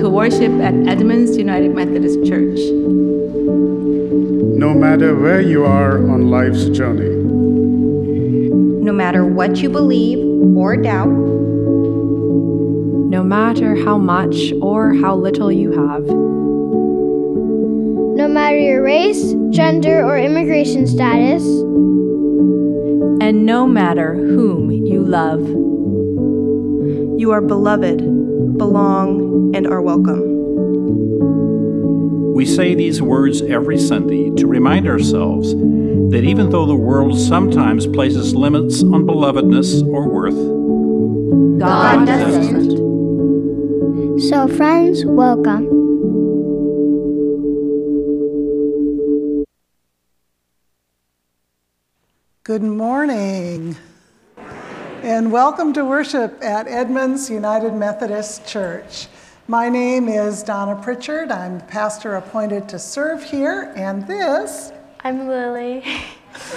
Welcome 0.00 0.12
to 0.12 0.16
worship 0.16 0.52
at 0.62 0.72
Edmonds 0.88 1.36
United 1.36 1.74
Methodist 1.74 2.24
Church. 2.24 2.58
No 4.58 4.72
matter 4.72 5.14
where 5.14 5.42
you 5.42 5.66
are 5.66 5.98
on 6.10 6.30
life's 6.30 6.70
journey, 6.70 7.16
no 8.82 8.94
matter 8.94 9.26
what 9.26 9.58
you 9.58 9.68
believe 9.68 10.24
or 10.56 10.78
doubt, 10.78 11.10
no 13.10 13.22
matter 13.22 13.76
how 13.84 13.98
much 13.98 14.54
or 14.62 14.94
how 14.94 15.14
little 15.14 15.52
you 15.52 15.70
have, 15.72 16.06
no 18.16 18.26
matter 18.26 18.56
your 18.56 18.82
race, 18.82 19.34
gender, 19.50 20.02
or 20.02 20.18
immigration 20.18 20.86
status, 20.86 21.44
and 23.20 23.44
no 23.44 23.66
matter 23.66 24.14
whom 24.14 24.70
you 24.70 25.02
love. 25.02 25.46
You 27.20 27.32
are 27.32 27.42
beloved, 27.42 27.98
belong, 28.56 29.09
and 29.09 29.09
are 29.70 29.80
welcome. 29.80 30.38
We 32.34 32.44
say 32.44 32.74
these 32.74 33.00
words 33.00 33.40
every 33.40 33.78
Sunday 33.78 34.30
to 34.30 34.46
remind 34.48 34.88
ourselves 34.88 35.54
that 35.54 36.22
even 36.24 36.50
though 36.50 36.66
the 36.66 36.74
world 36.74 37.16
sometimes 37.16 37.86
places 37.86 38.34
limits 38.34 38.82
on 38.82 39.04
belovedness 39.04 39.86
or 39.86 40.08
worth, 40.08 40.34
God 41.60 42.06
doesn't. 42.06 42.78
So, 44.28 44.48
friends, 44.48 45.04
welcome. 45.04 45.68
Good 52.42 52.62
morning, 52.62 53.76
and 55.04 55.30
welcome 55.30 55.72
to 55.74 55.84
worship 55.84 56.42
at 56.42 56.66
Edmonds 56.66 57.30
United 57.30 57.74
Methodist 57.74 58.48
Church. 58.48 59.06
My 59.50 59.68
name 59.68 60.08
is 60.08 60.44
Donna 60.44 60.80
Pritchard. 60.80 61.32
I'm 61.32 61.58
the 61.58 61.64
pastor 61.64 62.14
appointed 62.14 62.68
to 62.68 62.78
serve 62.78 63.20
here, 63.24 63.72
and 63.74 64.06
this. 64.06 64.70
I'm 65.00 65.26
Lily. 65.26 65.82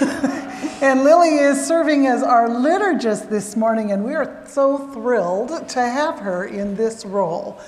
and 0.80 1.02
Lily 1.02 1.30
is 1.30 1.66
serving 1.66 2.06
as 2.06 2.22
our 2.22 2.48
liturgist 2.48 3.28
this 3.28 3.56
morning, 3.56 3.90
and 3.90 4.04
we 4.04 4.14
are 4.14 4.44
so 4.46 4.78
thrilled 4.92 5.68
to 5.70 5.80
have 5.80 6.20
her 6.20 6.44
in 6.44 6.76
this 6.76 7.04
role. 7.04 7.58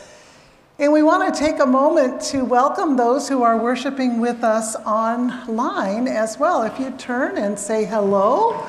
And 0.78 0.93
we 0.93 1.02
want 1.02 1.34
to 1.34 1.40
take 1.40 1.58
a 1.58 1.67
moment 1.67 2.20
to 2.26 2.44
welcome 2.44 2.96
those 2.96 3.29
who 3.29 3.43
are 3.43 3.58
worshiping 3.58 4.20
with 4.20 4.44
us 4.44 4.76
online 4.76 6.06
as 6.06 6.38
well. 6.38 6.62
If 6.62 6.79
you 6.79 6.93
turn 6.93 7.37
and 7.37 7.58
say 7.58 7.84
hello, 7.84 8.64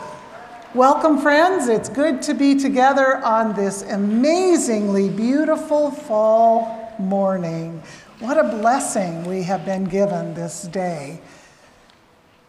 welcome, 0.76 1.20
friends. 1.20 1.68
It's 1.68 1.88
good 1.88 2.22
to 2.24 2.34
be 2.34 2.56
together 2.56 3.18
on 3.18 3.54
this 3.54 3.84
amazingly 3.84 5.10
beautiful 5.10 5.92
fall 5.92 6.94
morning. 7.00 7.82
What 8.20 8.38
a 8.38 8.44
blessing 8.44 9.24
we 9.26 9.44
have 9.44 9.66
been 9.66 9.86
given 9.86 10.34
this 10.34 10.64
day. 10.64 11.22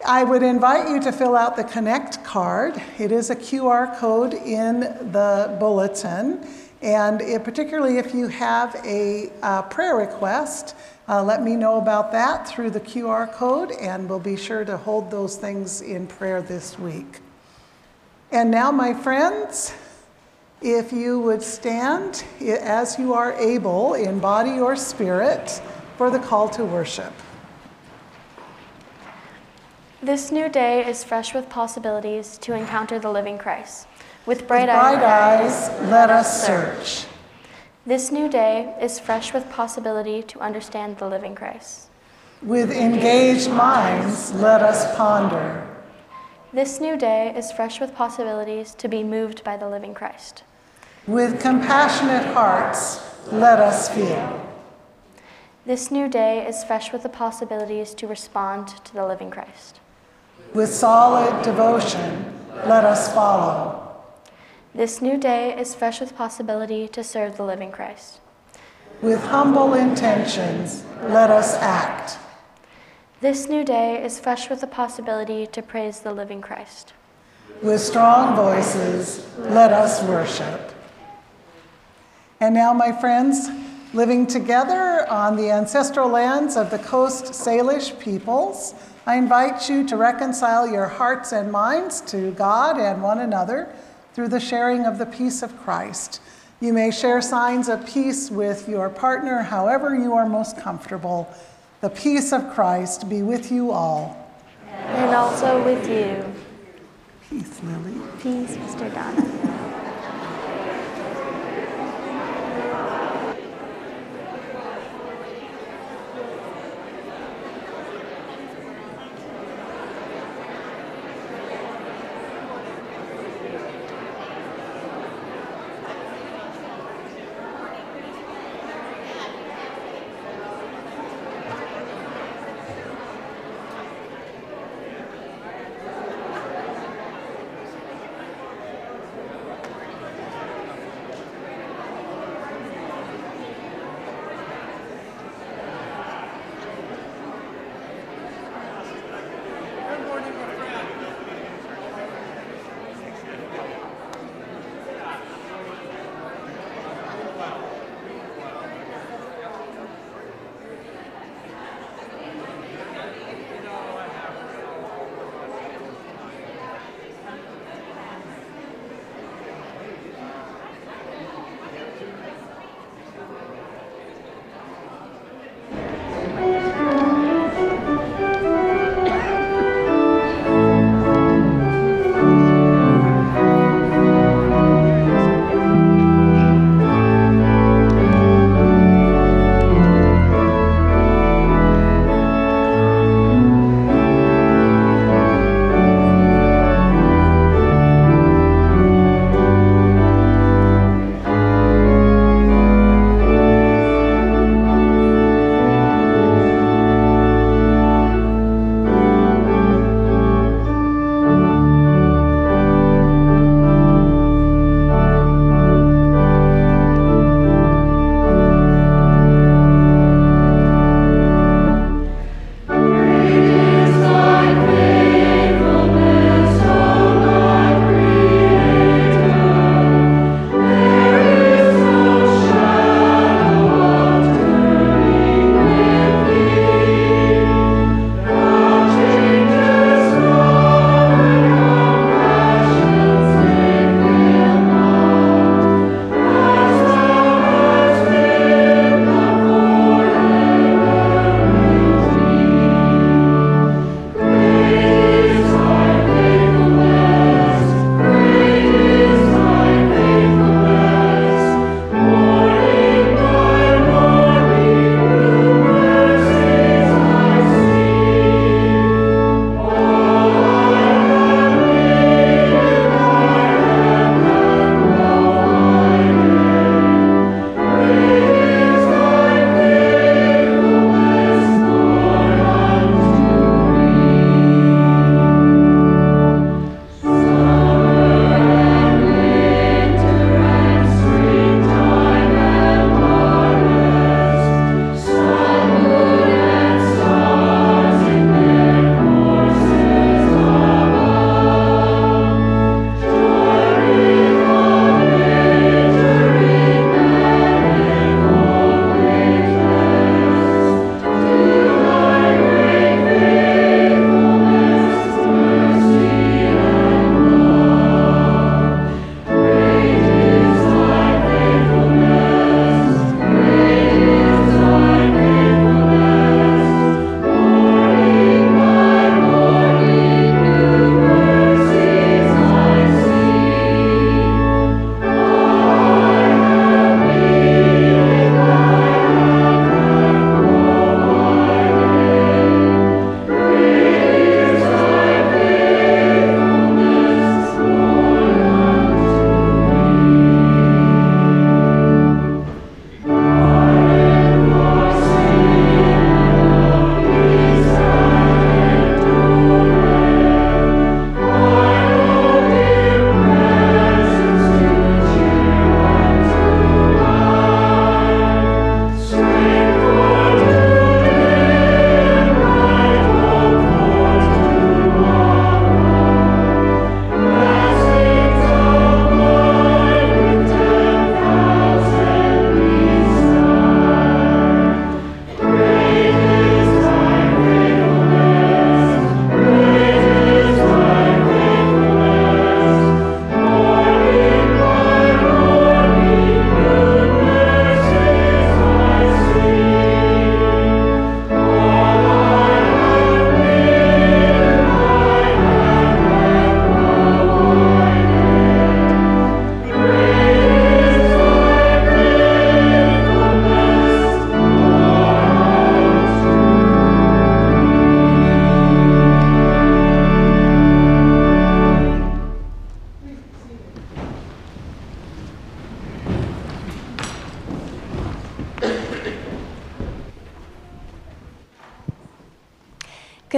I 0.07 0.25
would 0.25 0.43
invite 0.43 0.89
you 0.89 1.01
to 1.01 1.13
fill 1.13 1.37
out 1.37 1.57
the 1.57 1.65
Connect 1.65 2.25
card. 2.25 2.81
It 2.99 3.13
is 3.13 3.31
a 3.31 3.37
QR 3.37 3.97
code 3.99 4.35
in 4.35 4.81
the 4.81 5.57
bulletin. 5.61 6.47
And 6.83 7.21
it, 7.21 7.45
particularly 7.45 7.99
if 7.99 8.15
you 8.15 8.29
have 8.29 8.75
a 8.85 9.33
uh, 9.43 9.63
prayer 9.63 9.97
request, 9.97 10.75
uh, 11.09 11.23
let 11.23 11.43
me 11.43 11.57
know 11.57 11.79
about 11.79 12.13
that 12.13 12.49
through 12.49 12.71
the 12.71 12.81
QR 12.81 13.33
code, 13.33 13.73
and 13.73 14.09
we'll 14.09 14.21
be 14.21 14.37
sure 14.37 14.65
to 14.65 14.77
hold 14.77 15.11
those 15.11 15.37
things 15.37 15.81
in 15.83 16.07
prayer 16.07 16.41
this 16.41 16.79
week. 16.79 17.21
And 18.31 18.51
now, 18.51 18.71
my 18.71 18.93
friends, 18.93 19.75
if 20.61 20.93
you 20.93 21.19
would 21.21 21.43
stand 21.43 22.25
as 22.43 22.99
you 22.99 23.15
are 23.15 23.33
able 23.35 23.95
in 23.95 24.19
body 24.19 24.59
or 24.59 24.77
spirit 24.77 25.63
for 25.97 26.11
the 26.11 26.19
call 26.19 26.49
to 26.51 26.65
worship. 26.65 27.13
This 30.03 30.31
new 30.31 30.49
day 30.49 30.87
is 30.87 31.05
fresh 31.05 31.35
with 31.35 31.49
possibilities 31.49 32.39
to 32.39 32.55
encounter 32.55 32.99
the 32.99 33.11
living 33.11 33.39
Christ. 33.39 33.87
With 34.27 34.47
bright, 34.47 34.69
with 34.69 34.77
bright 34.77 35.03
eyes, 35.03 35.69
eyes, 35.71 35.91
let 35.91 36.11
us 36.11 36.47
search. 36.47 37.07
This 37.87 38.13
new 38.13 38.29
day 38.29 38.77
is 38.81 38.99
fresh 39.01 39.33
with 39.33 39.49
possibility 39.51 40.23
to 40.25 40.41
understand 40.41 40.99
the 40.99 41.09
living 41.09 41.35
Christ. 41.35 41.89
With 42.43 42.71
engaged 42.71 43.51
minds, 43.51 44.33
let 44.35 44.63
us 44.63 44.95
ponder. 44.97 45.68
This 46.51 46.81
new 46.81 46.97
day 46.97 47.35
is 47.37 47.53
fresh 47.53 47.79
with 47.79 47.95
possibilities 47.95 48.75
to 48.77 48.89
be 48.89 49.05
moved 49.05 49.45
by 49.45 49.59
the 49.59 49.69
living 49.69 49.93
Christ. 49.93 50.45
With 51.07 51.43
compassionate 51.43 52.25
hearts, 52.33 53.03
let 53.31 53.61
us 53.61 53.91
feel. 53.91 54.49
This 55.67 55.91
new 55.91 56.09
day 56.09 56.47
is 56.47 56.65
fresh 56.65 56.91
with 56.91 57.03
the 57.03 57.11
possibilities 57.11 57.93
to 57.97 58.07
respond 58.07 58.69
to 58.87 58.95
the 58.95 59.07
living 59.07 59.31
Christ. 59.31 59.81
With 60.55 60.73
solid 60.73 61.43
devotion, 61.43 62.41
let 62.65 62.83
us 62.83 63.13
follow. 63.13 64.03
This 64.75 65.03
new 65.03 65.19
day 65.19 65.55
is 65.55 65.75
fresh 65.75 66.01
with 66.01 66.17
possibility 66.17 66.89
to 66.89 67.05
serve 67.05 67.37
the 67.37 67.45
living 67.45 67.73
Christ. 67.73 68.21
With 69.03 69.23
humble 69.25 69.75
intentions, 69.75 70.83
let 71.03 71.29
us 71.29 71.57
act. 71.57 72.17
This 73.21 73.49
new 73.49 73.65
day 73.65 74.01
is 74.01 74.21
fresh 74.21 74.49
with 74.49 74.61
the 74.61 74.69
possibility 74.69 75.45
to 75.49 75.61
praise 75.61 75.99
the 75.99 76.13
living 76.13 76.41
Christ. 76.41 76.93
With 77.65 77.81
strong 77.81 78.37
voices, 78.37 79.27
let 79.39 79.73
us 79.73 80.01
worship. 80.05 80.73
And 82.39 82.55
now, 82.55 82.73
my 82.73 82.93
friends, 82.93 83.49
living 83.93 84.25
together 84.29 85.05
on 85.11 85.35
the 85.35 85.51
ancestral 85.51 86.09
lands 86.09 86.57
of 86.57 86.71
the 86.71 86.79
Coast 86.79 87.33
Salish 87.33 87.99
peoples, 87.99 88.77
I 89.05 89.17
invite 89.17 89.69
you 89.69 89.85
to 89.89 89.97
reconcile 89.97 90.69
your 90.69 90.87
hearts 90.87 91.33
and 91.33 91.51
minds 91.51 92.01
to 92.03 92.31
God 92.31 92.79
and 92.79 93.03
one 93.03 93.19
another 93.19 93.69
through 94.15 94.29
the 94.29 94.39
sharing 94.39 94.87
of 94.87 94.97
the 94.97 95.07
peace 95.07 95.43
of 95.43 95.59
Christ. 95.59 96.21
You 96.61 96.73
may 96.73 96.93
share 96.93 97.21
signs 97.21 97.69
of 97.69 97.85
peace 97.85 98.31
with 98.31 98.69
your 98.69 98.89
partner 98.89 99.43
however 99.43 99.97
you 99.97 100.15
are 100.15 100.29
most 100.29 100.57
comfortable. 100.57 101.29
The 101.81 101.91
peace 101.91 102.33
of 102.33 102.51
Christ 102.51 103.09
be 103.09 103.23
with 103.23 103.53
you 103.53 103.71
all. 103.71 104.33
And 104.67 105.15
also 105.15 105.63
with 105.65 105.89
you. 105.89 106.25
Peace, 107.31 107.63
Lily. 107.63 108.01
Peace, 108.21 108.57
Mr. 108.57 108.93
Donna. 108.93 109.48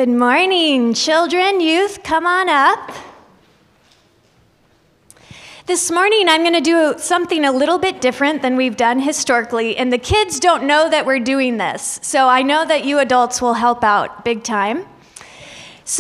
Good 0.01 0.09
morning, 0.09 0.95
children, 0.95 1.61
youth, 1.61 2.03
come 2.03 2.25
on 2.25 2.49
up. 2.49 2.91
This 5.67 5.91
morning, 5.91 6.27
I'm 6.27 6.41
going 6.41 6.55
to 6.55 6.63
do 6.63 6.95
something 6.97 7.45
a 7.45 7.53
little 7.53 7.77
bit 7.77 8.01
different 8.01 8.41
than 8.41 8.57
we've 8.57 8.79
done 8.79 9.01
historically, 9.01 9.77
and 9.77 9.93
the 9.93 9.99
kids 9.99 10.41
don't 10.41 10.65
know 10.65 10.89
that 10.89 11.05
we're 11.05 11.19
doing 11.21 11.59
this, 11.59 12.01
so 12.03 12.29
I 12.29 12.41
know 12.41 12.65
that 12.65 12.87
you 12.87 12.99
adults 12.99 13.43
will 13.43 13.53
help 13.53 13.85
out 13.85 14.25
big 14.25 14.43
time. 14.43 14.87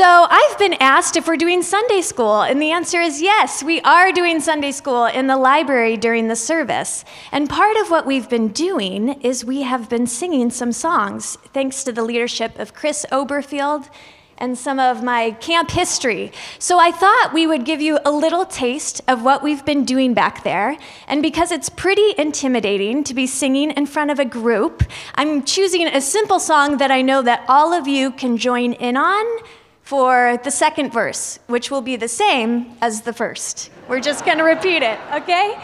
So, 0.00 0.26
I've 0.30 0.58
been 0.58 0.76
asked 0.80 1.18
if 1.18 1.28
we're 1.28 1.36
doing 1.36 1.62
Sunday 1.62 2.00
school, 2.00 2.40
and 2.40 2.62
the 2.62 2.70
answer 2.70 3.02
is 3.02 3.20
yes, 3.20 3.62
we 3.62 3.82
are 3.82 4.12
doing 4.12 4.40
Sunday 4.40 4.72
school 4.72 5.04
in 5.04 5.26
the 5.26 5.36
library 5.36 5.98
during 5.98 6.26
the 6.26 6.36
service. 6.36 7.04
And 7.32 7.50
part 7.50 7.76
of 7.76 7.90
what 7.90 8.06
we've 8.06 8.26
been 8.26 8.48
doing 8.48 9.20
is 9.20 9.44
we 9.44 9.60
have 9.60 9.90
been 9.90 10.06
singing 10.06 10.48
some 10.48 10.72
songs, 10.72 11.36
thanks 11.52 11.84
to 11.84 11.92
the 11.92 12.02
leadership 12.02 12.58
of 12.58 12.72
Chris 12.72 13.04
Oberfield 13.12 13.90
and 14.38 14.56
some 14.56 14.80
of 14.80 15.02
my 15.04 15.32
camp 15.32 15.70
history. 15.70 16.32
So, 16.58 16.78
I 16.78 16.92
thought 16.92 17.34
we 17.34 17.46
would 17.46 17.66
give 17.66 17.82
you 17.82 17.98
a 18.06 18.10
little 18.10 18.46
taste 18.46 19.02
of 19.06 19.22
what 19.22 19.42
we've 19.42 19.66
been 19.66 19.84
doing 19.84 20.14
back 20.14 20.44
there. 20.44 20.78
And 21.08 21.20
because 21.20 21.52
it's 21.52 21.68
pretty 21.68 22.14
intimidating 22.16 23.04
to 23.04 23.12
be 23.12 23.26
singing 23.26 23.70
in 23.72 23.84
front 23.84 24.10
of 24.10 24.18
a 24.18 24.24
group, 24.24 24.82
I'm 25.16 25.44
choosing 25.44 25.86
a 25.88 26.00
simple 26.00 26.40
song 26.40 26.78
that 26.78 26.90
I 26.90 27.02
know 27.02 27.20
that 27.20 27.44
all 27.48 27.74
of 27.74 27.86
you 27.86 28.12
can 28.12 28.38
join 28.38 28.72
in 28.72 28.96
on 28.96 29.26
for 29.90 30.38
the 30.44 30.50
second 30.52 30.92
verse, 30.92 31.40
which 31.48 31.68
will 31.68 31.80
be 31.80 31.96
the 31.96 32.06
same 32.06 32.76
as 32.80 33.00
the 33.00 33.12
first. 33.12 33.70
We're 33.88 33.98
just 33.98 34.24
going 34.24 34.38
to 34.38 34.44
repeat 34.44 34.84
it, 34.84 35.00
okay? 35.12 35.58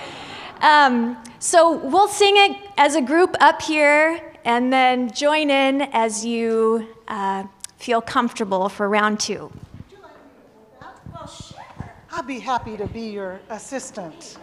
Um, 0.63 1.17
so 1.39 1.77
we'll 1.77 2.09
sing 2.09 2.35
it 2.37 2.57
as 2.77 2.97
a 2.97 3.01
group 3.01 3.37
up 3.39 3.63
here 3.63 4.21
and 4.45 4.73
then 4.73 5.13
join 5.13 5.49
in 5.49 5.83
as 5.93 6.27
you 6.27 6.89
uh, 7.07 7.45
feel 7.77 8.01
comfortable 8.01 8.69
for 8.69 8.89
round 8.89 9.21
two. 9.21 9.53
I'd 12.11 12.27
be 12.27 12.41
happy 12.41 12.77
to 12.79 12.89
be 12.89 13.03
your 13.03 13.39
assistant. 13.49 14.39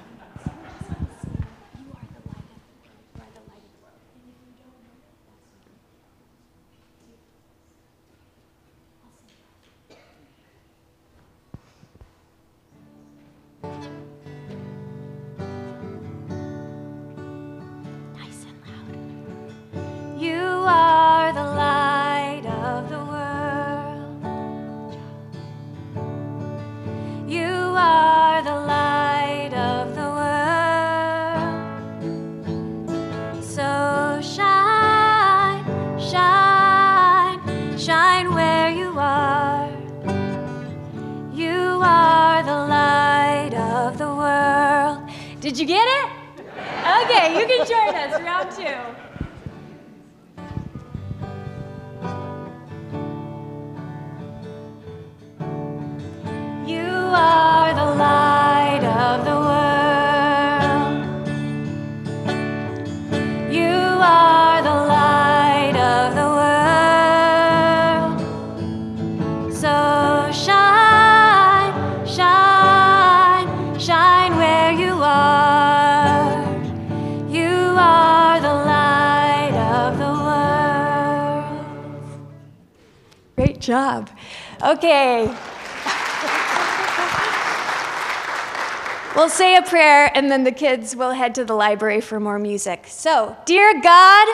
And 90.13 90.29
then 90.31 90.43
the 90.43 90.51
kids 90.51 90.95
will 90.95 91.11
head 91.11 91.35
to 91.35 91.45
the 91.45 91.53
library 91.53 92.01
for 92.01 92.19
more 92.19 92.39
music. 92.39 92.85
So, 92.87 93.35
dear 93.45 93.81
God, 93.81 94.27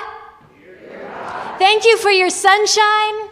thank 1.58 1.86
you 1.86 1.98
for 1.98 2.12
your 2.12 2.30
sunshine. 2.30 3.30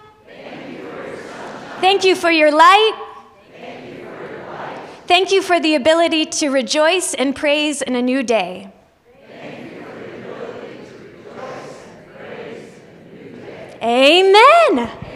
Thank 1.80 2.04
you 2.04 2.16
for 2.16 2.32
your 2.32 2.52
light. 2.52 3.04
Thank 5.06 5.32
you 5.32 5.42
for 5.42 5.60
the 5.60 5.76
ability 5.76 6.26
to 6.26 6.50
rejoice 6.50 7.14
and 7.14 7.36
praise 7.36 7.82
in 7.82 7.96
a 7.96 8.02
new 8.02 8.24
day. 8.24 8.74
Amen. 13.82 15.07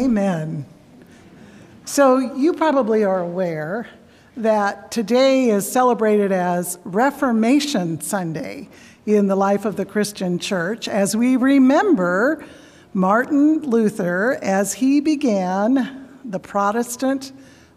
Amen. 0.00 0.64
So, 1.84 2.16
you 2.16 2.54
probably 2.54 3.04
are 3.04 3.20
aware 3.20 3.86
that 4.34 4.90
today 4.90 5.50
is 5.50 5.70
celebrated 5.70 6.32
as 6.32 6.78
Reformation 6.84 8.00
Sunday 8.00 8.70
in 9.04 9.26
the 9.26 9.36
life 9.36 9.66
of 9.66 9.76
the 9.76 9.84
Christian 9.84 10.38
church 10.38 10.88
as 10.88 11.14
we 11.14 11.36
remember 11.36 12.42
Martin 12.94 13.60
Luther 13.60 14.38
as 14.40 14.72
he 14.72 15.00
began 15.00 16.08
the 16.24 16.40
Protestant 16.40 17.32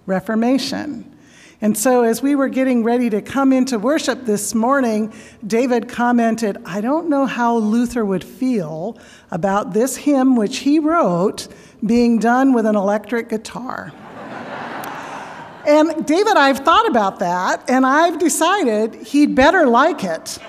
Reformation. 0.06 1.14
And 1.60 1.78
so, 1.78 2.04
as 2.04 2.22
we 2.22 2.36
were 2.36 2.50
getting 2.50 2.84
ready 2.84 3.10
to 3.10 3.22
come 3.22 3.52
into 3.52 3.80
worship 3.80 4.26
this 4.26 4.56
morning, 4.56 5.14
David 5.46 5.90
commented, 5.90 6.58
I 6.66 6.80
don't 6.80 7.10
know 7.10 7.26
how 7.26 7.58
Luther 7.58 8.06
would 8.06 8.24
feel 8.24 8.98
about 9.30 9.74
this 9.74 9.98
hymn, 9.98 10.38
which 10.38 10.60
he 10.60 10.80
wrote, 10.80 11.48
being 11.86 12.20
done 12.20 12.54
with 12.54 12.66
an 12.66 12.76
electric 12.76 13.30
guitar. 13.30 13.92
and 15.68 16.06
David, 16.06 16.38
I've 16.38 16.60
thought 16.60 16.88
about 16.88 17.20
that, 17.20 17.70
and 17.70 17.86
I've 17.86 18.20
decided 18.20 18.96
he'd 18.96 19.36
better 19.36 19.66
like 19.68 20.04
it. 20.04 20.40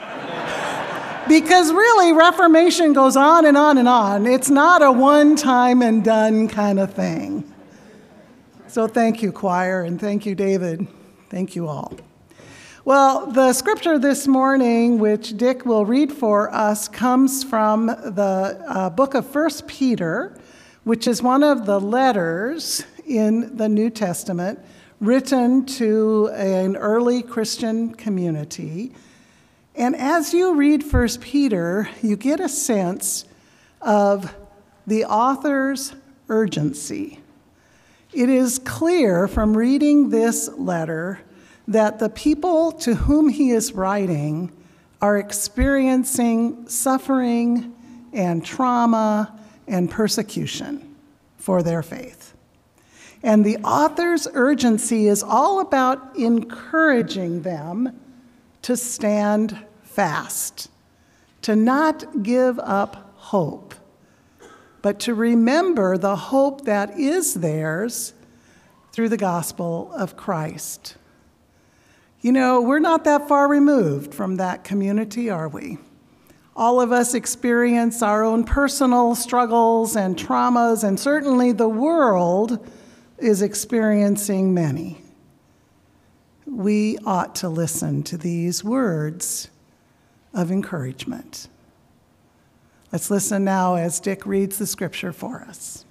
because 1.28 1.72
really, 1.72 2.12
Reformation 2.12 2.92
goes 2.92 3.16
on 3.16 3.46
and 3.46 3.56
on 3.56 3.78
and 3.78 3.88
on. 3.88 4.26
It's 4.26 4.50
not 4.50 4.82
a 4.82 4.92
one 4.92 5.36
time 5.36 5.82
and 5.82 6.04
done 6.04 6.48
kind 6.48 6.78
of 6.78 6.92
thing. 6.94 7.50
So 8.68 8.86
thank 8.86 9.22
you, 9.22 9.32
choir, 9.32 9.82
and 9.82 10.00
thank 10.00 10.26
you, 10.26 10.34
David. 10.34 10.86
Thank 11.30 11.56
you 11.56 11.68
all. 11.68 11.92
Well, 12.84 13.26
the 13.26 13.54
scripture 13.54 13.98
this 13.98 14.26
morning, 14.26 14.98
which 14.98 15.36
Dick 15.38 15.64
will 15.64 15.86
read 15.86 16.12
for 16.12 16.52
us, 16.52 16.86
comes 16.86 17.42
from 17.42 17.86
the 17.86 18.62
uh, 18.68 18.90
book 18.90 19.14
of 19.14 19.26
First 19.26 19.66
Peter, 19.66 20.36
which 20.84 21.06
is 21.06 21.22
one 21.22 21.42
of 21.42 21.66
the 21.66 21.80
letters 21.80 22.84
in 23.06 23.56
the 23.56 23.68
New 23.68 23.90
Testament 23.90 24.58
written 25.00 25.66
to 25.66 26.28
an 26.34 26.76
early 26.76 27.22
Christian 27.22 27.94
community. 27.94 28.92
And 29.74 29.96
as 29.96 30.32
you 30.32 30.54
read 30.54 30.82
1 30.90 31.08
Peter, 31.20 31.88
you 32.02 32.16
get 32.16 32.38
a 32.38 32.48
sense 32.48 33.24
of 33.80 34.34
the 34.86 35.04
author's 35.04 35.94
urgency. 36.28 37.20
It 38.12 38.28
is 38.28 38.58
clear 38.60 39.26
from 39.26 39.56
reading 39.56 40.10
this 40.10 40.48
letter 40.50 41.20
that 41.66 41.98
the 41.98 42.10
people 42.10 42.72
to 42.72 42.94
whom 42.94 43.28
he 43.28 43.50
is 43.50 43.72
writing 43.72 44.52
are 45.00 45.18
experiencing 45.18 46.68
suffering 46.68 47.74
and 48.12 48.44
trauma 48.44 49.38
and 49.66 49.90
persecution 49.90 50.96
for 51.36 51.62
their 51.62 51.82
faith. 51.82 52.34
And 53.22 53.44
the 53.44 53.56
author's 53.58 54.28
urgency 54.34 55.08
is 55.08 55.22
all 55.22 55.60
about 55.60 56.16
encouraging 56.16 57.42
them 57.42 57.98
to 58.62 58.76
stand 58.76 59.58
fast, 59.82 60.70
to 61.42 61.56
not 61.56 62.22
give 62.22 62.58
up 62.58 63.14
hope, 63.16 63.74
but 64.82 65.00
to 65.00 65.14
remember 65.14 65.96
the 65.96 66.16
hope 66.16 66.66
that 66.66 66.98
is 66.98 67.34
theirs 67.34 68.12
through 68.92 69.08
the 69.08 69.16
gospel 69.16 69.90
of 69.94 70.16
Christ. 70.16 70.96
You 72.20 72.32
know, 72.32 72.60
we're 72.60 72.78
not 72.78 73.04
that 73.04 73.28
far 73.28 73.48
removed 73.48 74.14
from 74.14 74.36
that 74.36 74.64
community, 74.64 75.30
are 75.30 75.48
we? 75.48 75.78
All 76.56 76.80
of 76.80 76.92
us 76.92 77.14
experience 77.14 78.00
our 78.00 78.22
own 78.22 78.44
personal 78.44 79.14
struggles 79.14 79.96
and 79.96 80.16
traumas, 80.16 80.84
and 80.84 80.98
certainly 80.98 81.52
the 81.52 81.68
world 81.68 82.64
is 83.18 83.42
experiencing 83.42 84.54
many. 84.54 85.02
We 86.46 86.98
ought 87.04 87.34
to 87.36 87.48
listen 87.48 88.02
to 88.04 88.16
these 88.16 88.62
words 88.62 89.50
of 90.32 90.52
encouragement. 90.52 91.48
Let's 92.92 93.10
listen 93.10 93.44
now 93.44 93.74
as 93.74 93.98
Dick 93.98 94.24
reads 94.24 94.58
the 94.58 94.66
scripture 94.66 95.12
for 95.12 95.42
us. 95.42 95.84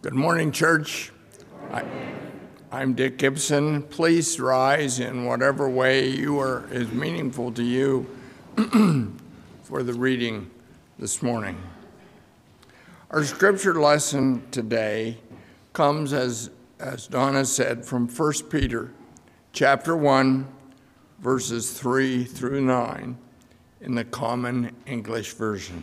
Good 0.00 0.14
morning, 0.14 0.52
church. 0.52 1.10
I, 1.72 1.82
am 2.70 2.94
Dick 2.94 3.18
Gibson. 3.18 3.82
Please 3.82 4.38
rise 4.38 5.00
in 5.00 5.24
whatever 5.24 5.68
way 5.68 6.08
you 6.08 6.38
are 6.38 6.68
is 6.70 6.92
meaningful 6.92 7.50
to 7.50 7.64
you 7.64 8.06
for 9.64 9.82
the 9.82 9.94
reading 9.94 10.52
this 11.00 11.20
morning. 11.20 11.60
Our 13.10 13.24
scripture 13.24 13.74
lesson 13.74 14.44
today 14.52 15.18
comes 15.72 16.12
as 16.12 16.50
as 16.78 17.08
Donna 17.08 17.44
said 17.44 17.84
from 17.84 18.06
1 18.06 18.32
Peter 18.50 18.92
chapter 19.52 19.96
1 19.96 20.46
verses 21.18 21.72
3 21.72 22.22
through 22.22 22.60
9 22.60 23.18
in 23.80 23.94
the 23.96 24.04
Common 24.04 24.76
English 24.86 25.32
Version. 25.32 25.82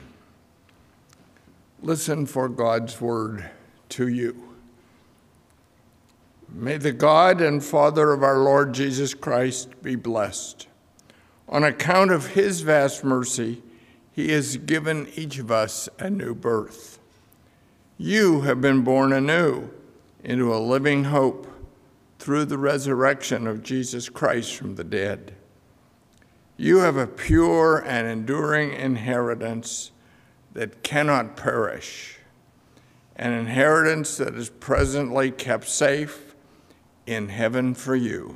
Listen 1.82 2.25
for 2.25 2.47
God's 2.47 3.01
word 3.01 3.49
to 3.89 4.08
you. 4.08 4.56
May 6.50 6.78
the 6.78 6.91
God 6.91 7.41
and 7.41 7.63
Father 7.63 8.13
of 8.13 8.24
our 8.24 8.39
Lord 8.39 8.74
Jesus 8.74 9.13
Christ 9.13 9.82
be 9.82 9.95
blessed. 9.95 10.67
On 11.50 11.63
account 11.63 12.12
of 12.12 12.28
his 12.28 12.62
vast 12.62 13.04
mercy, 13.04 13.62
he 14.12 14.32
has 14.32 14.58
given 14.58 15.08
each 15.15 15.38
of 15.39 15.52
us 15.52 15.89
a 16.00 16.10
new 16.10 16.34
birth. 16.34 17.00
You 17.98 18.41
have 18.41 18.62
been 18.62 18.82
born 18.82 19.12
anew 19.12 19.69
into 20.24 20.54
a 20.54 20.58
living 20.58 21.06
hope 21.06 21.48
through 22.17 22.45
the 22.45 22.58
resurrection 22.58 23.45
of 23.45 23.62
Jesus 23.62 24.10
Christ 24.10 24.56
from 24.56 24.76
the 24.76 24.84
dead. 24.84 25.36
You 26.58 26.78
have 26.78 26.95
a 26.95 27.08
pure 27.08 27.84
and 27.86 28.08
enduring 28.08 28.74
inheritance 28.74 29.91
that 30.54 30.82
cannot 30.84 31.36
perish, 31.36 32.17
an 33.15 33.32
inheritance 33.32 34.17
that 34.17 34.36
is 34.36 34.49
presently 34.49 35.32
kept 35.32 35.67
safe 35.69 36.36
in 37.06 37.30
heaven 37.30 37.73
for 37.73 37.95
you. 37.95 38.36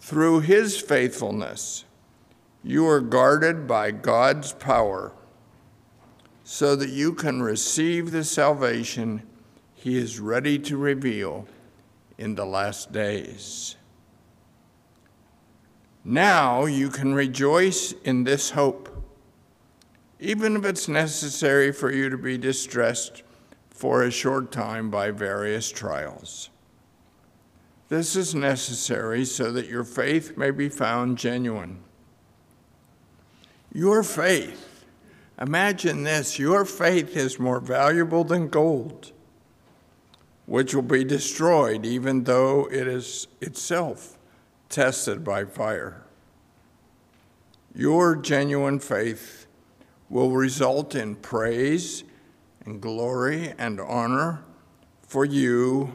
Through 0.00 0.40
his 0.40 0.80
faithfulness, 0.80 1.84
you 2.64 2.86
are 2.88 3.00
guarded 3.00 3.66
by 3.66 3.90
God's 3.90 4.52
power 4.52 5.12
so 6.44 6.74
that 6.74 6.88
you 6.88 7.12
can 7.12 7.42
receive 7.42 8.10
the 8.10 8.24
salvation 8.24 9.22
he 9.74 9.96
is 9.96 10.18
ready 10.18 10.58
to 10.58 10.76
reveal 10.76 11.46
in 12.16 12.34
the 12.34 12.46
last 12.46 12.90
days. 12.90 13.76
Now 16.04 16.64
you 16.64 16.88
can 16.88 17.14
rejoice 17.14 17.92
in 18.02 18.24
this 18.24 18.50
hope, 18.50 18.87
even 20.20 20.56
if 20.56 20.64
it's 20.64 20.88
necessary 20.88 21.72
for 21.72 21.92
you 21.92 22.08
to 22.10 22.18
be 22.18 22.36
distressed 22.36 23.22
for 23.70 24.02
a 24.02 24.10
short 24.10 24.50
time 24.50 24.90
by 24.90 25.10
various 25.10 25.70
trials. 25.70 26.50
This 27.88 28.16
is 28.16 28.34
necessary 28.34 29.24
so 29.24 29.52
that 29.52 29.68
your 29.68 29.84
faith 29.84 30.36
may 30.36 30.50
be 30.50 30.68
found 30.68 31.16
genuine. 31.16 31.78
Your 33.72 34.02
faith, 34.02 34.84
imagine 35.40 36.02
this, 36.02 36.38
your 36.38 36.64
faith 36.64 37.16
is 37.16 37.38
more 37.38 37.60
valuable 37.60 38.24
than 38.24 38.48
gold, 38.48 39.12
which 40.46 40.74
will 40.74 40.82
be 40.82 41.04
destroyed 41.04 41.86
even 41.86 42.24
though 42.24 42.66
it 42.70 42.88
is 42.88 43.28
itself 43.40 44.18
tested 44.68 45.22
by 45.22 45.44
fire. 45.44 46.02
Your 47.74 48.16
genuine 48.16 48.80
faith 48.80 49.46
will 50.10 50.30
result 50.30 50.94
in 50.94 51.14
praise 51.16 52.04
and 52.64 52.80
glory 52.80 53.52
and 53.58 53.80
honor 53.80 54.42
for 55.02 55.24
you 55.24 55.94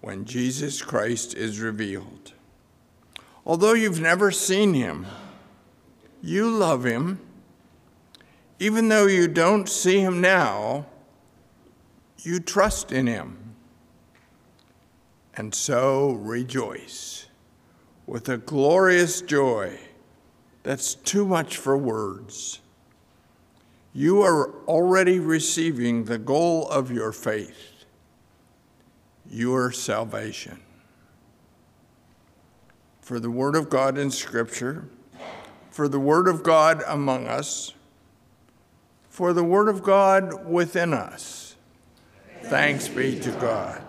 when 0.00 0.24
Jesus 0.24 0.82
Christ 0.82 1.34
is 1.34 1.60
revealed. 1.60 2.32
Although 3.46 3.74
you've 3.74 4.00
never 4.00 4.30
seen 4.30 4.74
him, 4.74 5.06
you 6.22 6.50
love 6.50 6.84
him. 6.84 7.20
Even 8.58 8.88
though 8.88 9.06
you 9.06 9.28
don't 9.28 9.68
see 9.68 10.00
him 10.00 10.20
now, 10.20 10.86
you 12.18 12.40
trust 12.40 12.92
in 12.92 13.06
him. 13.06 13.54
And 15.36 15.54
so 15.54 16.12
rejoice 16.12 17.26
with 18.06 18.28
a 18.28 18.38
glorious 18.38 19.20
joy 19.20 19.78
that's 20.62 20.94
too 20.94 21.26
much 21.26 21.56
for 21.56 21.76
words. 21.76 22.60
You 23.94 24.22
are 24.22 24.50
already 24.66 25.20
receiving 25.20 26.04
the 26.04 26.18
goal 26.18 26.68
of 26.68 26.90
your 26.90 27.12
faith 27.12 27.74
your 29.34 29.72
salvation. 29.72 30.60
For 33.00 33.20
the 33.20 33.30
Word 33.30 33.56
of 33.56 33.68
God 33.68 33.98
in 33.98 34.10
Scripture, 34.10 34.88
for 35.70 35.88
the 35.88 36.00
Word 36.00 36.28
of 36.28 36.42
God 36.42 36.82
among 36.86 37.26
us, 37.26 37.74
for 39.08 39.32
the 39.32 39.44
Word 39.44 39.68
of 39.68 39.82
God 39.82 40.46
within 40.46 40.94
us. 40.94 41.56
Thanks 42.44 42.88
be 42.88 43.18
to 43.20 43.30
God. 43.32 43.82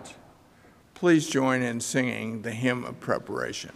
Please 0.93 1.27
join 1.27 1.61
in 1.61 1.79
singing 1.79 2.41
the 2.41 2.51
hymn 2.51 2.83
of 2.85 2.99
preparation. 2.99 3.71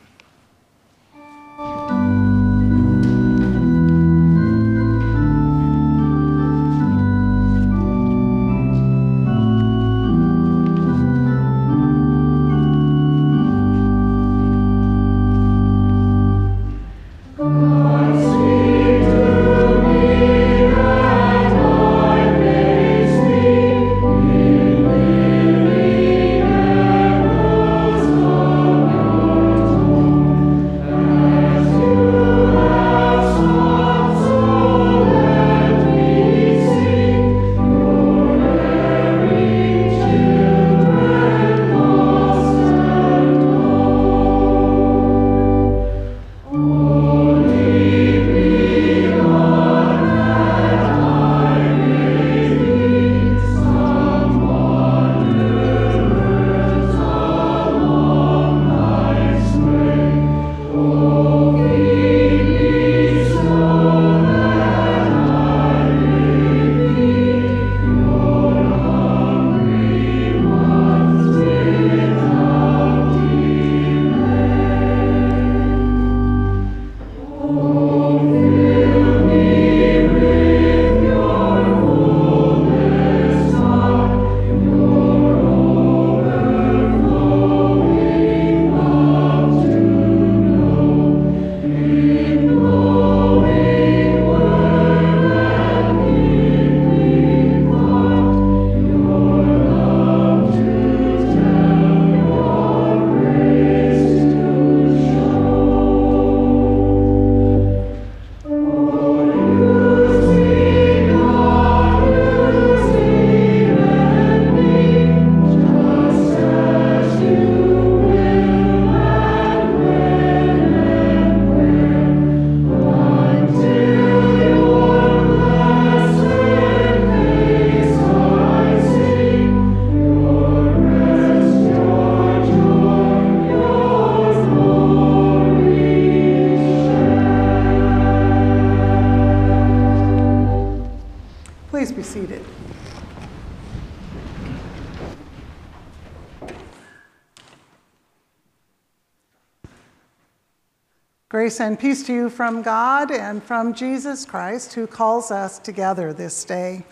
Grace 151.59 151.67
and 151.67 151.77
peace 151.77 152.03
to 152.03 152.13
you 152.13 152.29
from 152.29 152.61
God 152.61 153.11
and 153.11 153.43
from 153.43 153.73
Jesus 153.73 154.23
Christ, 154.23 154.75
who 154.75 154.87
calls 154.87 155.29
us 155.29 155.59
together 155.59 156.13
this 156.13 156.45
day. 156.45 156.85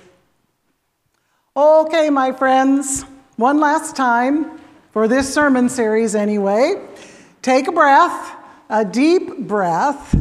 Okay, 1.55 2.09
my 2.09 2.33
friends, 2.33 3.03
one 3.37 3.61
last 3.61 3.95
time 3.95 4.59
for 4.91 5.07
this 5.07 5.33
sermon 5.33 5.69
series, 5.69 6.15
anyway. 6.15 6.85
Take 7.41 7.69
a 7.69 7.71
breath, 7.71 8.35
a 8.69 8.83
deep 8.83 9.37
breath. 9.37 10.13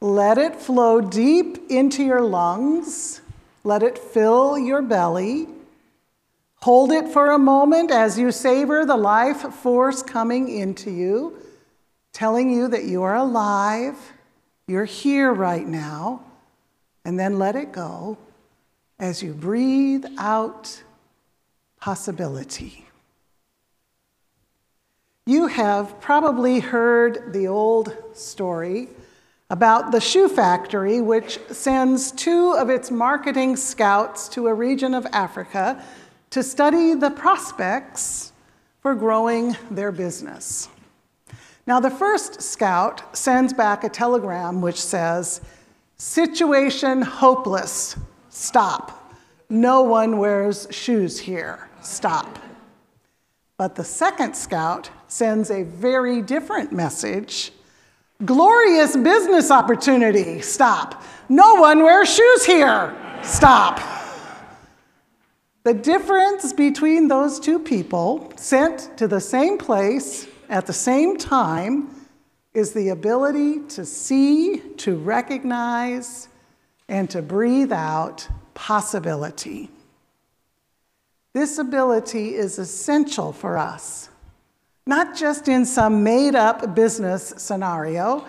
Let 0.00 0.38
it 0.38 0.56
flow 0.56 1.02
deep 1.02 1.70
into 1.70 2.02
your 2.02 2.22
lungs. 2.22 3.20
Let 3.64 3.82
it 3.82 3.98
fill 3.98 4.56
your 4.56 4.80
belly. 4.80 5.46
Hold 6.62 6.90
it 6.90 7.08
for 7.08 7.32
a 7.32 7.38
moment 7.38 7.90
as 7.90 8.18
you 8.18 8.32
savor 8.32 8.86
the 8.86 8.96
life 8.96 9.42
force 9.52 10.02
coming 10.02 10.48
into 10.48 10.90
you 10.90 11.43
telling 12.24 12.50
you 12.50 12.68
that 12.68 12.84
you 12.84 13.02
are 13.02 13.16
alive, 13.16 13.98
you're 14.66 14.86
here 14.86 15.30
right 15.30 15.66
now, 15.66 16.22
and 17.04 17.20
then 17.20 17.38
let 17.38 17.54
it 17.54 17.70
go 17.70 18.16
as 18.98 19.22
you 19.22 19.34
breathe 19.34 20.06
out 20.16 20.82
possibility. 21.78 22.86
You 25.26 25.48
have 25.48 26.00
probably 26.00 26.60
heard 26.60 27.34
the 27.34 27.46
old 27.46 27.94
story 28.14 28.88
about 29.50 29.92
the 29.92 30.00
shoe 30.00 30.30
factory, 30.30 31.02
which 31.02 31.38
sends 31.50 32.10
two 32.10 32.54
of 32.54 32.70
its 32.70 32.90
marketing 32.90 33.54
scouts 33.54 34.30
to 34.30 34.46
a 34.46 34.54
region 34.54 34.94
of 34.94 35.04
Africa 35.12 35.84
to 36.30 36.42
study 36.42 36.94
the 36.94 37.10
prospects 37.10 38.32
for 38.80 38.94
growing 38.94 39.54
their 39.70 39.92
business. 39.92 40.70
Now, 41.66 41.80
the 41.80 41.90
first 41.90 42.42
scout 42.42 43.16
sends 43.16 43.52
back 43.52 43.84
a 43.84 43.88
telegram 43.88 44.60
which 44.60 44.80
says, 44.80 45.40
Situation 45.96 47.00
hopeless. 47.02 47.96
Stop. 48.28 49.14
No 49.48 49.82
one 49.82 50.18
wears 50.18 50.66
shoes 50.70 51.18
here. 51.18 51.68
Stop. 51.80 52.38
But 53.56 53.76
the 53.76 53.84
second 53.84 54.34
scout 54.34 54.90
sends 55.06 55.50
a 55.50 55.62
very 55.62 56.20
different 56.20 56.72
message 56.72 57.52
Glorious 58.24 58.96
business 58.96 59.50
opportunity. 59.50 60.40
Stop. 60.40 61.02
No 61.28 61.54
one 61.54 61.82
wears 61.82 62.14
shoes 62.14 62.44
here. 62.44 62.94
Stop. 63.22 63.80
The 65.64 65.74
difference 65.74 66.52
between 66.52 67.08
those 67.08 67.40
two 67.40 67.58
people 67.58 68.32
sent 68.36 68.96
to 68.98 69.08
the 69.08 69.20
same 69.20 69.58
place 69.58 70.28
at 70.54 70.66
the 70.66 70.72
same 70.72 71.16
time 71.16 71.90
is 72.54 72.74
the 72.74 72.90
ability 72.90 73.58
to 73.66 73.84
see, 73.84 74.62
to 74.76 74.94
recognize, 74.94 76.28
and 76.88 77.10
to 77.10 77.20
breathe 77.20 77.72
out 77.72 78.28
possibility. 78.54 79.68
This 81.32 81.58
ability 81.58 82.36
is 82.36 82.60
essential 82.60 83.32
for 83.32 83.58
us, 83.58 84.10
not 84.86 85.16
just 85.16 85.48
in 85.48 85.66
some 85.66 86.04
made 86.04 86.36
up 86.36 86.76
business 86.76 87.34
scenario, 87.36 88.24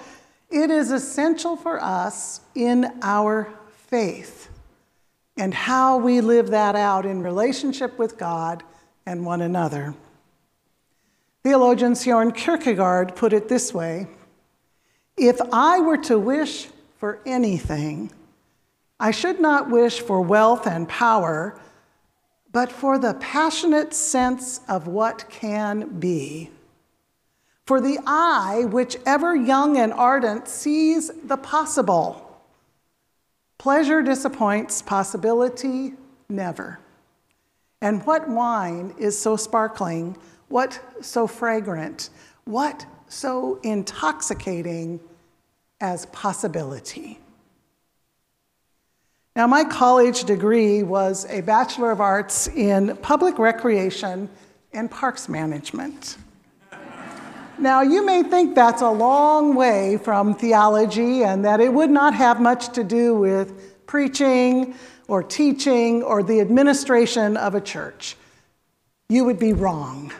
it 0.49 0.71
is 0.71 0.89
essential 0.89 1.55
for 1.55 1.79
us 1.79 2.41
in 2.55 2.91
our 3.03 3.53
faith 3.69 4.49
and 5.37 5.53
how 5.53 5.97
we 5.97 6.21
live 6.21 6.47
that 6.47 6.75
out 6.75 7.05
in 7.05 7.21
relationship 7.21 7.99
with 7.99 8.17
God 8.17 8.63
and 9.05 9.23
one 9.27 9.43
another. 9.43 9.93
Theologian 11.45 11.93
Søren 11.93 12.33
Kierkegaard 12.35 13.15
put 13.15 13.31
it 13.31 13.47
this 13.47 13.71
way 13.71 14.07
If 15.15 15.39
I 15.53 15.79
were 15.79 15.99
to 16.09 16.17
wish 16.17 16.69
for 16.97 17.19
anything, 17.23 18.11
I 18.99 19.11
should 19.11 19.39
not 19.39 19.69
wish 19.69 19.99
for 19.99 20.21
wealth 20.21 20.65
and 20.65 20.89
power, 20.89 21.55
but 22.51 22.71
for 22.71 22.97
the 22.97 23.13
passionate 23.13 23.93
sense 23.93 24.61
of 24.67 24.87
what 24.87 25.29
can 25.29 25.99
be. 25.99 26.49
For 27.67 27.79
the 27.79 27.99
eye, 28.07 28.65
which 28.65 28.97
ever 29.05 29.35
young 29.35 29.77
and 29.77 29.93
ardent, 29.93 30.47
sees 30.47 31.11
the 31.25 31.37
possible. 31.37 32.41
Pleasure 33.59 34.01
disappoints, 34.01 34.81
possibility 34.81 35.93
never. 36.27 36.79
And 37.81 38.03
what 38.03 38.27
wine 38.27 38.95
is 38.97 39.19
so 39.19 39.35
sparkling? 39.35 40.17
What 40.47 40.79
so 41.01 41.27
fragrant? 41.27 42.09
What 42.45 42.85
so 43.07 43.59
intoxicating 43.63 44.99
as 45.81 46.05
possibility? 46.07 47.19
Now, 49.35 49.47
my 49.47 49.65
college 49.65 50.23
degree 50.23 50.81
was 50.81 51.25
a 51.29 51.41
Bachelor 51.41 51.91
of 51.91 51.99
Arts 51.99 52.47
in 52.47 52.95
Public 52.97 53.37
Recreation 53.37 54.29
and 54.71 54.89
Parks 54.89 55.27
Management. 55.27 56.17
Now, 57.57 57.81
you 57.81 58.05
may 58.05 58.23
think 58.23 58.53
that's 58.53 58.81
a 58.81 58.89
long 58.89 59.55
way 59.55 59.97
from 59.97 60.35
theology 60.35 61.23
and 61.23 61.43
that 61.45 61.61
it 61.61 61.73
would 61.73 61.89
not 61.89 62.13
have 62.13 62.41
much 62.41 62.73
to 62.73 62.83
do 62.83 63.15
with 63.15 63.85
preaching 63.87 64.75
or 65.07 65.23
teaching 65.23 66.03
or 66.03 66.21
the 66.21 66.41
administration 66.41 67.37
of 67.37 67.55
a 67.55 67.61
church. 67.61 68.17
You 69.09 69.23
would 69.25 69.39
be 69.39 69.53
wrong. 69.53 70.11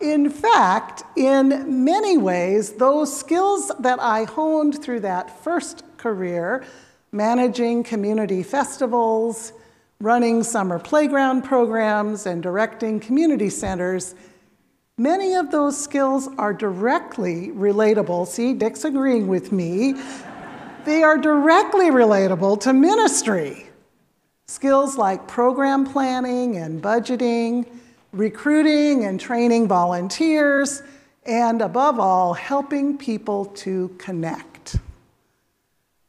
In 0.00 0.28
fact, 0.28 1.04
in 1.16 1.84
many 1.84 2.18
ways, 2.18 2.72
those 2.72 3.18
skills 3.18 3.72
that 3.80 3.98
I 4.00 4.24
honed 4.24 4.82
through 4.82 5.00
that 5.00 5.42
first 5.42 5.84
career, 5.96 6.64
managing 7.12 7.82
community 7.82 8.42
festivals, 8.42 9.54
running 10.00 10.42
summer 10.42 10.78
playground 10.78 11.42
programs, 11.42 12.26
and 12.26 12.42
directing 12.42 13.00
community 13.00 13.48
centers, 13.48 14.14
many 14.98 15.34
of 15.34 15.50
those 15.50 15.82
skills 15.82 16.28
are 16.36 16.52
directly 16.52 17.48
relatable. 17.52 18.26
See, 18.26 18.52
Dick's 18.52 18.84
agreeing 18.84 19.28
with 19.28 19.50
me. 19.50 19.94
they 20.84 21.02
are 21.02 21.16
directly 21.16 21.86
relatable 21.86 22.60
to 22.60 22.74
ministry. 22.74 23.66
Skills 24.46 24.98
like 24.98 25.26
program 25.26 25.86
planning 25.86 26.58
and 26.58 26.82
budgeting 26.82 27.64
recruiting 28.16 29.04
and 29.04 29.20
training 29.20 29.68
volunteers, 29.68 30.82
and 31.26 31.60
above 31.60 32.00
all, 32.00 32.32
helping 32.32 32.96
people 32.96 33.46
to 33.46 33.88
connect. 33.98 34.76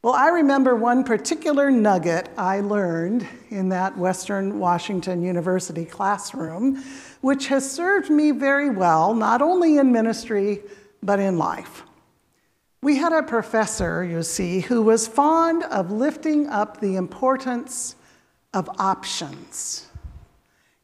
Well, 0.03 0.14
I 0.14 0.30
remember 0.30 0.76
one 0.76 1.03
particular 1.03 1.70
nugget 1.70 2.30
I 2.38 2.62
learned 2.62 3.28
in 3.49 3.70
that 3.70 3.97
Western 3.97 4.58
Washington 4.58 5.22
University 5.22 5.84
classroom, 5.84 6.82
which 7.20 7.47
has 7.47 7.70
served 7.70 8.10
me 8.10 8.32
very 8.32 8.70
well, 8.70 9.14
not 9.14 9.41
only 9.41 9.78
in 9.78 9.91
ministry, 9.91 10.62
but 11.03 11.20
in 11.20 11.38
life. 11.38 11.84
We 12.82 12.95
had 12.95 13.12
a 13.12 13.24
professor, 13.24 14.03
you 14.05 14.24
see, 14.24 14.62
who 14.62 14.82
was 14.82 15.08
fond 15.08 15.64
of 15.64 15.91
lifting 15.91 16.47
up 16.47 16.80
the 16.80 16.95
importance 16.95 17.95
of 18.53 18.70
options. 18.80 19.86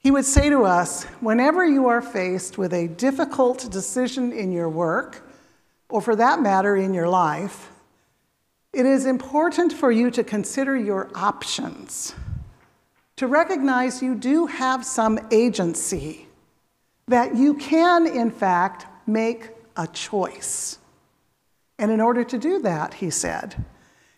He 0.04 0.12
would 0.12 0.26
say 0.26 0.50
to 0.50 0.66
us 0.66 1.06
whenever 1.22 1.66
you 1.66 1.88
are 1.88 2.02
faced 2.02 2.58
with 2.58 2.74
a 2.74 2.90
difficult 2.90 3.72
decision 3.72 4.34
in 4.34 4.52
your 4.52 4.68
work, 4.68 5.26
or 5.88 6.02
for 6.02 6.14
that 6.18 6.42
matter, 6.42 6.76
in 6.76 6.94
your 6.94 7.08
life, 7.08 7.70
it 8.74 8.86
is 8.86 9.06
important 9.06 9.72
for 9.72 9.94
you 9.94 10.12
to 10.12 10.24
consider 10.24 10.76
your 10.76 11.10
options, 11.16 12.14
to 13.16 13.28
recognize 13.28 14.02
you 14.02 14.14
do 14.14 14.46
have 14.48 14.84
some 14.84 15.20
agency, 15.32 16.28
that 17.08 17.36
you 17.36 17.54
can, 17.54 18.06
in 18.06 18.30
fact, 18.30 18.88
make 19.08 19.52
a 19.78 19.88
choice. 19.88 20.80
And 21.80 21.92
in 21.92 22.02
order 22.02 22.26
to 22.26 22.38
do 22.38 22.60
that, 22.60 22.96
he 22.96 23.10
said, 23.10 23.56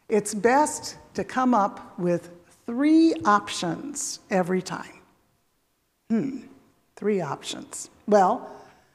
it's 0.09 0.33
best 0.33 0.97
to 1.13 1.23
come 1.23 1.53
up 1.53 1.99
with 1.99 2.31
three 2.65 3.13
options 3.25 4.19
every 4.31 4.63
time. 4.63 4.94
Hmm, 6.09 6.39
three 6.95 7.21
options. 7.21 7.89
Well, 8.07 8.51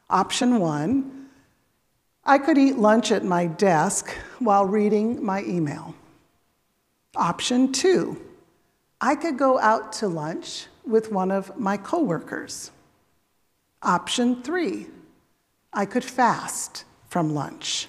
option 0.09 0.61
one 0.61 1.29
I 2.25 2.39
could 2.39 2.59
eat 2.59 2.77
lunch 2.77 3.11
at 3.11 3.25
my 3.25 3.47
desk 3.47 4.11
while 4.39 4.67
reading 4.67 5.25
my 5.25 5.43
email. 5.43 5.95
Option 7.17 7.73
two 7.73 8.21
I 9.01 9.17
could 9.17 9.39
go 9.39 9.59
out 9.59 9.93
to 9.95 10.09
lunch 10.09 10.67
with 10.87 11.11
one 11.11 11.31
of 11.31 11.59
my 11.59 11.77
coworkers. 11.77 12.71
Option 13.83 14.43
three 14.43 14.87
I 15.73 15.87
could 15.87 16.05
fast 16.05 16.85
from 17.09 17.35
lunch. 17.35 17.89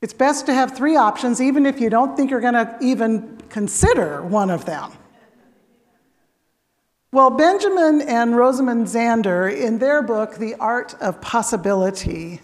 It's 0.00 0.14
best 0.14 0.46
to 0.46 0.54
have 0.54 0.74
three 0.74 0.96
options, 0.96 1.42
even 1.42 1.66
if 1.66 1.78
you 1.78 1.90
don't 1.90 2.16
think 2.16 2.30
you're 2.30 2.40
going 2.40 2.54
to 2.54 2.78
even 2.80 3.38
consider 3.50 4.22
one 4.22 4.48
of 4.48 4.64
them. 4.64 4.92
Well, 7.12 7.30
Benjamin 7.30 8.02
and 8.02 8.36
Rosamund 8.36 8.86
Zander, 8.86 9.52
in 9.52 9.78
their 9.80 10.00
book, 10.00 10.36
The 10.36 10.54
Art 10.54 10.94
of 11.00 11.20
Possibility, 11.20 12.40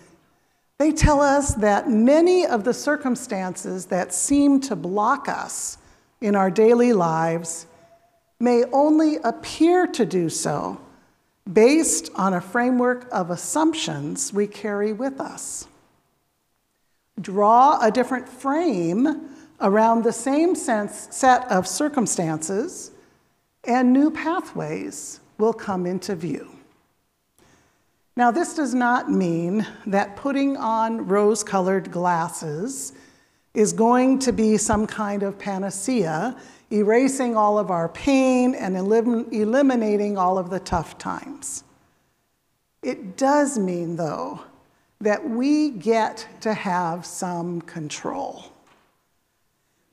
They 0.79 0.91
tell 0.93 1.21
us 1.21 1.55
that 1.55 1.89
many 1.89 2.45
of 2.45 2.65
the 2.65 2.75
circumstances 2.75 3.87
that 3.87 4.13
seem 4.13 4.61
to 4.63 4.77
block 4.77 5.29
us 5.29 5.79
in 6.21 6.35
our 6.35 6.51
daily 6.51 6.93
lives 6.93 7.67
may 8.41 8.65
only 8.73 9.17
appear 9.19 9.87
to 9.87 10.05
do 10.05 10.29
so 10.29 10.79
based 11.51 12.11
on 12.17 12.35
a 12.35 12.41
framework 12.41 13.07
of 13.13 13.31
assumptions 13.31 14.33
we 14.33 14.47
carry 14.47 14.93
with 14.93 15.21
us. 15.21 15.69
Draw 17.21 17.79
a 17.81 17.91
different 17.91 18.29
frame 18.29 19.31
around 19.61 20.03
the 20.03 20.13
same 20.13 20.55
sense, 20.55 21.09
set 21.11 21.51
of 21.51 21.67
circumstances, 21.67 22.91
and 23.67 23.93
new 23.93 24.11
pathways 24.11 25.21
will 25.39 25.53
come 25.53 25.87
into 25.87 26.15
view. 26.15 26.49
Now, 28.17 28.31
this 28.31 28.55
does 28.55 28.73
not 28.73 29.11
mean 29.11 29.67
that 29.87 30.17
putting 30.17 30.57
on 30.57 31.07
rose 31.07 31.45
colored 31.45 31.91
glasses 31.91 32.95
is 33.53 33.73
going 33.73 34.19
to 34.21 34.33
be 34.33 34.57
some 34.57 34.87
kind 34.87 35.23
of 35.23 35.39
panacea, 35.39 36.37
erasing 36.73 37.37
all 37.37 37.59
of 37.59 37.71
our 37.71 37.89
pain 37.91 38.55
and 38.55 38.77
elim- 38.77 39.29
eliminating 39.33 40.17
all 40.17 40.39
of 40.39 40.49
the 40.49 40.61
tough 40.61 40.97
times. 40.97 41.65
It 42.83 43.17
does 43.17 43.59
mean, 43.59 43.97
though, 43.97 44.41
that 45.01 45.29
we 45.29 45.71
get 45.71 46.27
to 46.41 46.55
have 46.55 47.05
some 47.05 47.61
control. 47.63 48.45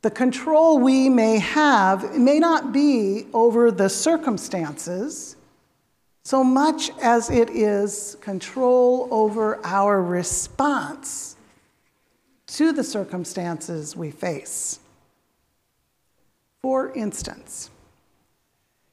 The 0.04 0.12
control 0.12 0.80
we 0.80 1.08
may 1.08 1.40
have 1.40 2.20
may 2.20 2.38
not 2.38 2.74
be 2.74 3.26
over 3.34 3.72
the 3.72 3.88
circumstances 3.88 5.38
so 6.26 6.44
much 6.44 6.92
as 7.02 7.30
it 7.30 7.50
is 7.50 8.18
control 8.20 9.08
over 9.12 9.66
our 9.66 10.04
response 10.04 11.38
to 12.48 12.74
the 12.74 12.84
circumstances 12.84 13.96
we 13.96 14.12
face. 14.12 14.80
For 16.62 16.92
instance, 16.92 17.70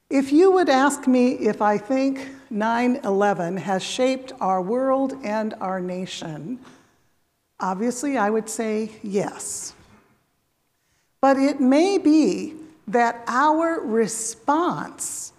if 0.09 0.31
you 0.31 0.53
would 0.53 0.69
ask 0.69 1.07
me 1.07 1.33
if 1.33 1.61
I 1.61 1.77
think 1.77 2.25
9 2.49 3.01
11 3.03 3.57
has 3.57 3.83
shaped 3.83 4.31
our 4.39 4.61
world 4.61 5.13
and 5.23 5.55
our 5.55 5.81
nation, 5.81 6.59
obviously 7.59 8.17
I 8.17 8.29
would 8.29 8.49
say 8.49 8.91
yes. 9.03 9.73
But 11.21 11.37
it 11.37 11.61
may 11.61 11.97
be 11.99 12.55
that 12.87 13.23
our 13.27 13.79
response 13.79 15.33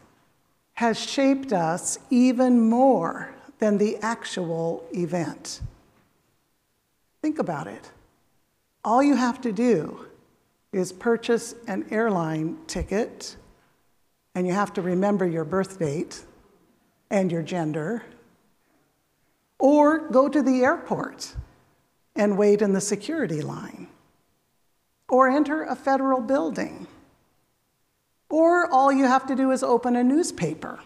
has 0.75 0.99
shaped 0.99 1.53
us 1.53 1.99
even 2.09 2.61
more 2.61 3.35
than 3.59 3.79
the 3.79 3.99
actual 3.99 4.89
event. 4.93 5.61
Think 7.21 7.39
about 7.39 7.67
it. 7.67 7.91
All 8.85 9.03
you 9.03 9.17
have 9.17 9.41
to 9.43 9.53
do 9.53 10.07
is 10.73 10.93
purchase 10.93 11.55
an 11.69 11.85
airline 11.91 12.57
ticket, 12.67 13.37
and 14.35 14.47
you 14.47 14.53
have 14.53 14.73
to 14.73 14.83
remember 14.83 15.27
your 15.27 15.45
birth 15.45 15.79
date 15.79 16.25
and 17.11 17.31
your 17.31 17.43
gender, 17.43 18.03
or 19.59 20.09
go 20.09 20.29
to 20.29 20.43
the 20.43 20.63
airport 20.63 21.37
and 22.17 22.39
wait 22.39 22.63
in 22.63 22.73
the 22.73 22.81
security 22.81 23.43
line, 23.43 23.87
or 25.13 25.29
enter 25.29 25.63
a 25.63 25.77
federal 25.77 26.23
building 26.23 26.87
or 28.33 28.67
all 28.73 28.91
you 28.91 29.05
have 29.05 29.27
to 29.27 29.37
do 29.37 29.51
is 29.51 29.63
open 29.63 29.95
a 29.95 30.03
newspaper 30.03 30.81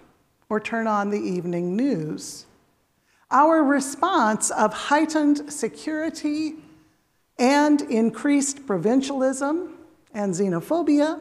or 0.48 0.58
turn 0.58 0.88
on 0.88 1.10
the 1.10 1.20
evening 1.20 1.76
news. 1.76 2.44
Our 3.30 3.62
response 3.62 4.50
of 4.50 4.74
heightened 4.74 5.52
security 5.52 6.56
and 7.38 7.82
increased 7.82 8.66
provincialism 8.66 9.74
and 10.12 10.34
xenophobia, 10.34 11.20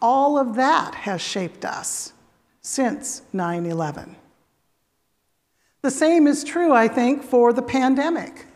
all 0.00 0.38
of 0.38 0.54
that 0.54 0.94
has 0.94 1.20
shaped 1.20 1.64
us 1.64 2.12
since 2.60 3.22
9 3.32 3.66
11. 3.66 4.14
The 5.80 5.90
same 5.90 6.28
is 6.28 6.44
true, 6.44 6.72
I 6.72 6.86
think, 6.86 7.24
for 7.24 7.52
the 7.52 7.62
pandemic. 7.62 8.46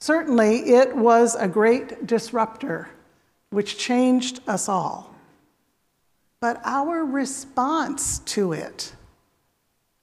Certainly, 0.00 0.70
it 0.70 0.96
was 0.96 1.34
a 1.34 1.48
great 1.48 2.06
disruptor 2.06 2.88
which 3.50 3.78
changed 3.78 4.40
us 4.46 4.68
all. 4.68 5.14
But 6.40 6.60
our 6.64 7.04
response 7.04 8.20
to 8.20 8.52
it, 8.52 8.94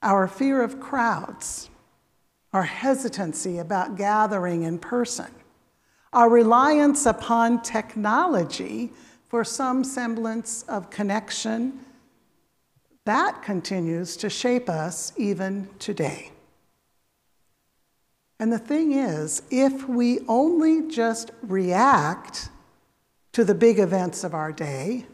our 0.02 0.28
fear 0.28 0.62
of 0.62 0.80
crowds, 0.80 1.70
our 2.52 2.64
hesitancy 2.64 3.58
about 3.58 3.96
gathering 3.96 4.64
in 4.64 4.78
person, 4.78 5.30
our 6.12 6.28
reliance 6.28 7.06
upon 7.06 7.62
technology 7.62 8.92
for 9.28 9.44
some 9.44 9.82
semblance 9.82 10.62
of 10.64 10.90
connection, 10.90 11.80
that 13.04 13.42
continues 13.42 14.16
to 14.16 14.28
shape 14.28 14.68
us 14.68 15.12
even 15.16 15.68
today. 15.78 16.32
And 18.38 18.52
the 18.52 18.58
thing 18.58 18.92
is, 18.92 19.42
if 19.50 19.88
we 19.88 20.20
only 20.28 20.90
just 20.90 21.30
react 21.42 22.50
to 23.32 23.44
the 23.44 23.54
big 23.54 23.78
events 23.78 24.24
of 24.24 24.34
our 24.34 24.52
day, 24.52 25.06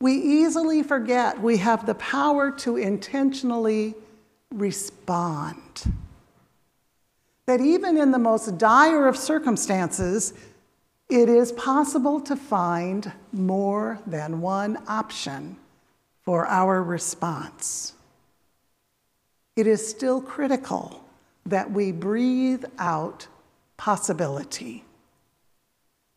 we 0.00 0.14
easily 0.14 0.82
forget 0.82 1.40
we 1.40 1.58
have 1.58 1.86
the 1.86 1.94
power 1.94 2.50
to 2.50 2.76
intentionally 2.76 3.94
respond. 4.50 5.92
That 7.46 7.60
even 7.60 7.96
in 7.96 8.10
the 8.10 8.18
most 8.18 8.58
dire 8.58 9.06
of 9.06 9.16
circumstances, 9.16 10.32
it 11.08 11.28
is 11.28 11.52
possible 11.52 12.20
to 12.22 12.34
find 12.34 13.12
more 13.32 14.00
than 14.06 14.40
one 14.40 14.78
option 14.88 15.56
for 16.22 16.46
our 16.46 16.82
response. 16.82 17.92
It 19.54 19.66
is 19.66 19.86
still 19.86 20.20
critical 20.20 21.05
that 21.46 21.70
we 21.70 21.92
breathe 21.92 22.64
out 22.78 23.26
possibility, 23.76 24.84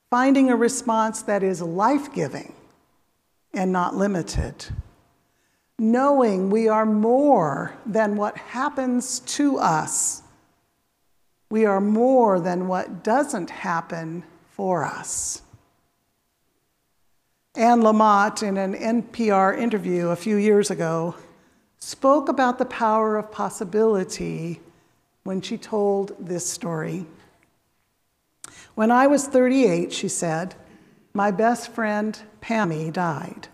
finding 0.09 0.49
a 0.49 0.55
response 0.55 1.21
that 1.23 1.43
is 1.43 1.61
life 1.61 2.13
giving 2.13 2.53
and 3.53 3.71
not 3.71 3.95
limited. 3.95 4.65
Knowing 5.77 6.49
we 6.49 6.67
are 6.67 6.85
more 6.85 7.73
than 7.85 8.15
what 8.17 8.37
happens 8.37 9.19
to 9.21 9.57
us, 9.57 10.23
we 11.49 11.65
are 11.65 11.81
more 11.81 12.39
than 12.39 12.67
what 12.67 13.03
doesn't 13.03 13.49
happen 13.49 14.23
for 14.49 14.83
us. 14.83 15.41
Anne 17.55 17.81
Lamott, 17.81 18.43
in 18.43 18.57
an 18.57 18.75
NPR 18.75 19.57
interview 19.57 20.09
a 20.09 20.15
few 20.15 20.35
years 20.35 20.69
ago, 20.69 21.15
spoke 21.79 22.29
about 22.29 22.57
the 22.57 22.65
power 22.65 23.17
of 23.17 23.31
possibility 23.31 24.59
when 25.29 25.41
she 25.41 25.59
told 25.59 26.15
this 26.17 26.49
story. 26.49 27.05
When 28.73 28.89
I 28.89 29.05
was 29.05 29.27
38, 29.27 29.93
she 29.93 30.07
said, 30.07 30.55
my 31.13 31.29
best 31.29 31.71
friend 31.71 32.19
Pammy 32.41 32.91
died. 32.91 33.47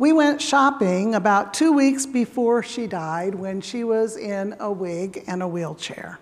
We 0.00 0.12
went 0.12 0.42
shopping 0.42 1.14
about 1.14 1.54
two 1.54 1.72
weeks 1.72 2.06
before 2.06 2.64
she 2.64 2.88
died 2.88 3.36
when 3.36 3.60
she 3.60 3.84
was 3.84 4.16
in 4.16 4.56
a 4.58 4.72
wig 4.72 5.22
and 5.28 5.44
a 5.44 5.46
wheelchair. 5.46 6.18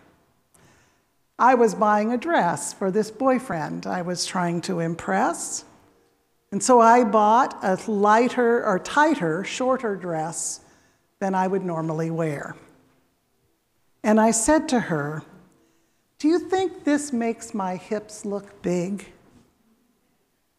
I 1.38 1.54
was 1.54 1.74
buying 1.74 2.12
a 2.12 2.18
dress 2.18 2.74
for 2.74 2.90
this 2.90 3.10
boyfriend 3.10 3.86
I 3.86 4.02
was 4.02 4.26
trying 4.26 4.60
to 4.68 4.80
impress. 4.80 5.64
And 6.52 6.62
so 6.62 6.78
I 6.78 7.04
bought 7.04 7.56
a 7.62 7.78
lighter 7.90 8.66
or 8.66 8.78
tighter, 8.80 9.44
shorter 9.44 9.96
dress 9.96 10.60
than 11.20 11.34
I 11.34 11.46
would 11.46 11.64
normally 11.64 12.10
wear. 12.10 12.54
And 14.02 14.20
I 14.20 14.30
said 14.30 14.68
to 14.70 14.80
her, 14.80 15.22
Do 16.18 16.28
you 16.28 16.38
think 16.38 16.84
this 16.84 17.12
makes 17.12 17.52
my 17.52 17.76
hips 17.76 18.24
look 18.24 18.62
big? 18.62 19.12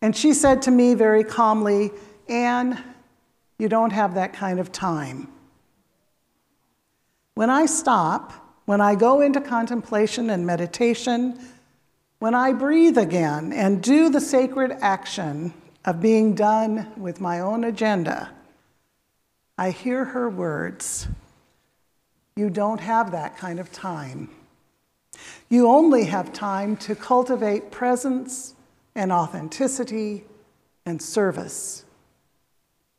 And 0.01 0.15
she 0.15 0.33
said 0.33 0.61
to 0.63 0.71
me 0.71 0.93
very 0.93 1.23
calmly, 1.23 1.91
Anne, 2.27 2.83
you 3.57 3.69
don't 3.69 3.91
have 3.91 4.15
that 4.15 4.33
kind 4.33 4.59
of 4.59 4.71
time. 4.71 5.27
When 7.35 7.49
I 7.49 7.65
stop, 7.65 8.33
when 8.65 8.81
I 8.81 8.95
go 8.95 9.21
into 9.21 9.41
contemplation 9.41 10.29
and 10.29 10.45
meditation, 10.45 11.39
when 12.19 12.35
I 12.35 12.53
breathe 12.53 12.97
again 12.97 13.53
and 13.53 13.81
do 13.81 14.09
the 14.09 14.21
sacred 14.21 14.77
action 14.81 15.53
of 15.85 16.01
being 16.01 16.35
done 16.35 16.91
with 16.97 17.19
my 17.21 17.39
own 17.39 17.63
agenda, 17.63 18.31
I 19.57 19.71
hear 19.71 20.05
her 20.05 20.29
words 20.29 21.07
You 22.35 22.49
don't 22.49 22.79
have 22.79 23.11
that 23.11 23.37
kind 23.37 23.59
of 23.59 23.71
time. 23.71 24.29
You 25.49 25.67
only 25.67 26.05
have 26.05 26.31
time 26.31 26.77
to 26.77 26.95
cultivate 26.95 27.71
presence 27.71 28.55
and 28.95 29.11
authenticity 29.11 30.25
and 30.85 31.01
service, 31.01 31.85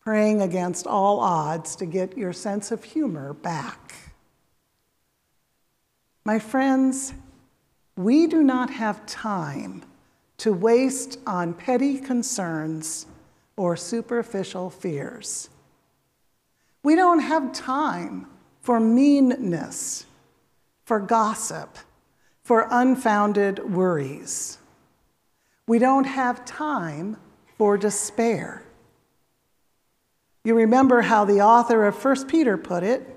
praying 0.01 0.43
against 0.43 0.87
all 0.87 1.21
odds 1.21 1.77
to 1.77 1.87
get 1.87 2.17
your 2.17 2.33
sense 2.33 2.71
of 2.71 2.85
humor 2.85 3.33
back. 3.33 3.95
My 6.25 6.39
friends, 6.39 7.15
we 7.97 8.27
do 8.27 8.43
not 8.43 8.71
have 8.71 9.05
time 9.07 9.83
to 10.39 10.53
waste 10.53 11.19
on 11.27 11.55
petty 11.55 11.99
concerns 11.99 13.07
or 13.57 13.77
superficial 13.77 14.71
fears. 14.71 15.51
We 16.83 16.97
don't 16.97 17.21
have 17.21 17.53
time 17.53 18.27
for 18.63 18.81
meanness, 18.81 20.07
for 20.85 21.01
gossip, 21.01 21.77
for 22.43 22.67
unfounded 22.71 23.75
worries. 23.75 24.59
We 25.67 25.79
don't 25.79 26.05
have 26.05 26.45
time 26.45 27.17
for 27.59 27.77
despair. 27.77 28.63
You 30.45 30.55
remember 30.55 31.03
how 31.03 31.25
the 31.25 31.41
author 31.41 31.85
of 31.87 32.03
1 32.03 32.27
Peter 32.27 32.57
put 32.57 32.83
it 32.83 33.09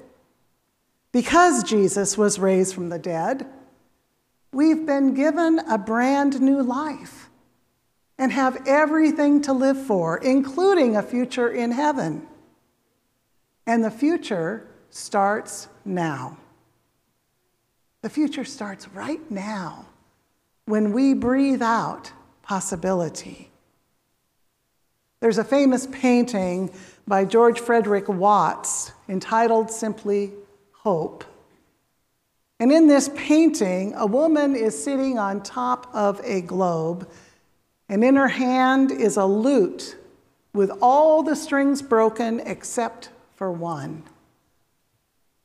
because 1.11 1.63
Jesus 1.63 2.17
was 2.17 2.39
raised 2.39 2.75
from 2.75 2.89
the 2.89 2.99
dead, 2.99 3.47
we've 4.51 4.85
been 4.85 5.13
given 5.13 5.59
a 5.59 5.77
brand 5.77 6.41
new 6.41 6.61
life 6.61 7.29
and 8.17 8.31
have 8.31 8.67
everything 8.67 9.41
to 9.43 9.53
live 9.53 9.81
for, 9.81 10.17
including 10.17 10.95
a 10.95 11.01
future 11.01 11.49
in 11.49 11.71
heaven. 11.71 12.27
And 13.65 13.83
the 13.83 13.91
future 13.91 14.67
starts 14.95 15.67
now. 15.83 16.37
The 18.01 18.09
future 18.09 18.45
starts 18.45 18.87
right 18.89 19.29
now 19.29 19.87
when 20.67 20.93
we 20.93 21.13
breathe 21.13 21.61
out 21.61 22.13
possibility. 22.43 23.51
There's 25.19 25.37
a 25.37 25.43
famous 25.43 25.85
painting 25.91 26.71
by 27.05 27.25
George 27.25 27.59
Frederic 27.59 28.07
Watts 28.07 28.93
entitled 29.09 29.69
simply 29.69 30.31
hope. 30.71 31.25
And 32.61 32.71
in 32.71 32.87
this 32.87 33.09
painting, 33.15 33.93
a 33.95 34.05
woman 34.05 34.55
is 34.55 34.81
sitting 34.81 35.19
on 35.19 35.43
top 35.43 35.93
of 35.93 36.21
a 36.23 36.39
globe, 36.39 37.09
and 37.89 38.01
in 38.01 38.15
her 38.15 38.29
hand 38.29 38.91
is 38.91 39.17
a 39.17 39.25
lute 39.25 39.97
with 40.53 40.71
all 40.81 41.21
the 41.21 41.35
strings 41.35 41.81
broken 41.81 42.39
except 42.39 43.09
for 43.35 43.51
one. 43.51 44.03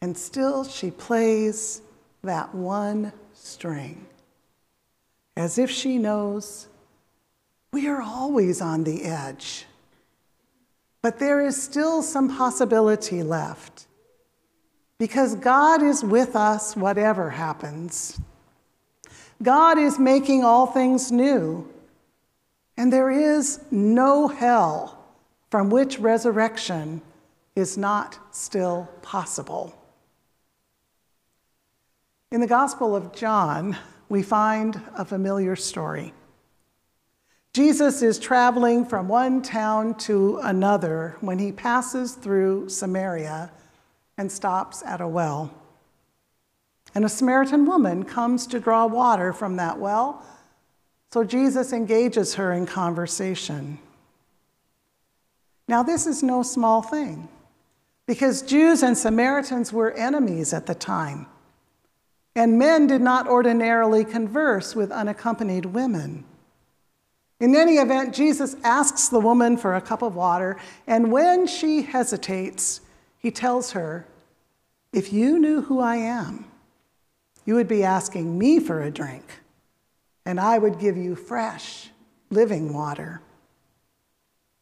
And 0.03 0.17
still 0.17 0.65
she 0.65 0.91
plays 0.91 1.83
that 2.23 2.55
one 2.55 3.13
string, 3.35 4.07
as 5.37 5.59
if 5.59 5.71
she 5.71 5.99
knows 5.99 6.69
we 7.73 7.87
are 7.87 8.03
always 8.03 8.61
on 8.61 8.85
the 8.85 9.05
edge. 9.05 9.67
But 11.03 11.19
there 11.19 11.41
is 11.41 11.61
still 11.61 12.03
some 12.03 12.37
possibility 12.37 13.23
left 13.23 13.87
because 14.99 15.35
God 15.35 15.83
is 15.83 16.05
with 16.05 16.37
us 16.37 16.77
whatever 16.77 17.31
happens. 17.31 18.21
God 19.43 19.79
is 19.79 19.99
making 19.99 20.45
all 20.45 20.67
things 20.67 21.11
new, 21.11 21.67
and 22.77 22.93
there 22.93 23.11
is 23.11 23.61
no 23.71 24.29
hell 24.29 25.03
from 25.51 25.71
which 25.71 25.99
resurrection 25.99 27.01
is 27.57 27.79
not 27.79 28.19
still 28.31 28.89
possible. 29.01 29.75
In 32.33 32.41
the 32.41 32.47
Gospel 32.47 32.95
of 32.95 33.13
John, 33.13 33.77
we 34.09 34.23
find 34.23 34.81
a 34.97 35.05
familiar 35.05 35.57
story. 35.57 36.15
Jesus 37.53 38.03
is 38.03 38.21
traveling 38.21 38.85
from 38.85 39.09
one 39.09 39.43
town 39.43 39.97
to 39.99 40.39
another 40.45 41.17
when 41.21 41.41
he 41.41 41.51
passes 41.51 42.13
through 42.13 42.69
Samaria 42.69 43.51
and 44.17 44.31
stops 44.31 44.81
at 44.85 45.01
a 45.01 45.09
well. 45.09 45.53
And 46.95 47.05
a 47.05 47.09
Samaritan 47.09 47.67
woman 47.67 48.05
comes 48.05 48.47
to 48.47 48.61
draw 48.61 48.87
water 48.87 49.33
from 49.33 49.57
that 49.57 49.81
well, 49.81 50.25
so 51.13 51.25
Jesus 51.25 51.73
engages 51.73 52.35
her 52.35 52.53
in 52.53 52.65
conversation. 52.65 53.81
Now, 55.67 55.83
this 55.83 56.07
is 56.07 56.23
no 56.23 56.45
small 56.45 56.81
thing, 56.81 57.29
because 58.07 58.43
Jews 58.43 58.85
and 58.85 58.97
Samaritans 58.97 59.73
were 59.73 59.91
enemies 59.95 60.53
at 60.53 60.67
the 60.67 60.77
time, 60.77 61.27
and 62.41 62.59
men 62.59 62.87
did 62.87 63.03
not 63.03 63.29
ordinarily 63.29 64.03
converse 64.03 64.75
with 64.75 64.91
unaccompanied 64.91 65.67
women. 65.67 66.25
In 67.39 67.55
any 67.55 67.75
event, 67.75 68.15
Jesus 68.15 68.57
asks 68.65 69.11
the 69.11 69.21
woman 69.21 69.59
for 69.59 69.75
a 69.75 69.81
cup 69.83 70.01
of 70.01 70.15
water, 70.15 70.57
and 70.87 71.13
when 71.13 71.47
she 71.47 71.83
hesitates, 71.83 72.81
he 73.19 73.31
tells 73.31 73.73
her, 73.73 74.07
If 74.91 75.13
you 75.13 75.39
knew 75.39 75.61
who 75.61 75.81
I 75.81 75.97
am, 75.97 76.47
you 77.45 77.57
would 77.57 77.69
be 77.69 77.85
asking 77.85 78.39
me 78.39 78.59
for 78.59 78.81
a 78.81 78.91
drink, 78.91 79.43
and 80.25 80.41
I 80.41 80.57
would 80.57 80.79
give 80.79 80.97
you 80.97 81.17
fresh, 81.17 81.91
living 82.31 82.73
water. 82.73 83.21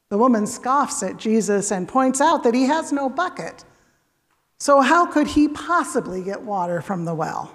The 0.09 0.18
woman 0.18 0.49
scoffs 0.49 1.05
at 1.05 1.16
Jesus 1.16 1.70
and 1.70 1.87
points 1.87 2.20
out 2.20 2.43
that 2.43 2.55
he 2.55 2.64
has 2.64 2.91
no 2.91 3.09
bucket. 3.09 3.64
So, 4.59 4.81
how 4.81 5.07
could 5.07 5.29
he 5.29 5.47
possibly 5.47 6.24
get 6.24 6.43
water 6.43 6.81
from 6.83 7.05
the 7.05 7.14
well? 7.14 7.55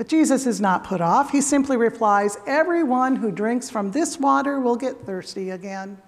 But 0.00 0.08
Jesus 0.08 0.46
is 0.46 0.62
not 0.62 0.84
put 0.84 1.02
off. 1.02 1.30
He 1.30 1.42
simply 1.42 1.76
replies 1.76 2.38
Everyone 2.46 3.16
who 3.16 3.30
drinks 3.30 3.68
from 3.68 3.90
this 3.90 4.18
water 4.18 4.58
will 4.58 4.76
get 4.76 5.04
thirsty 5.04 5.50
again. 5.50 5.98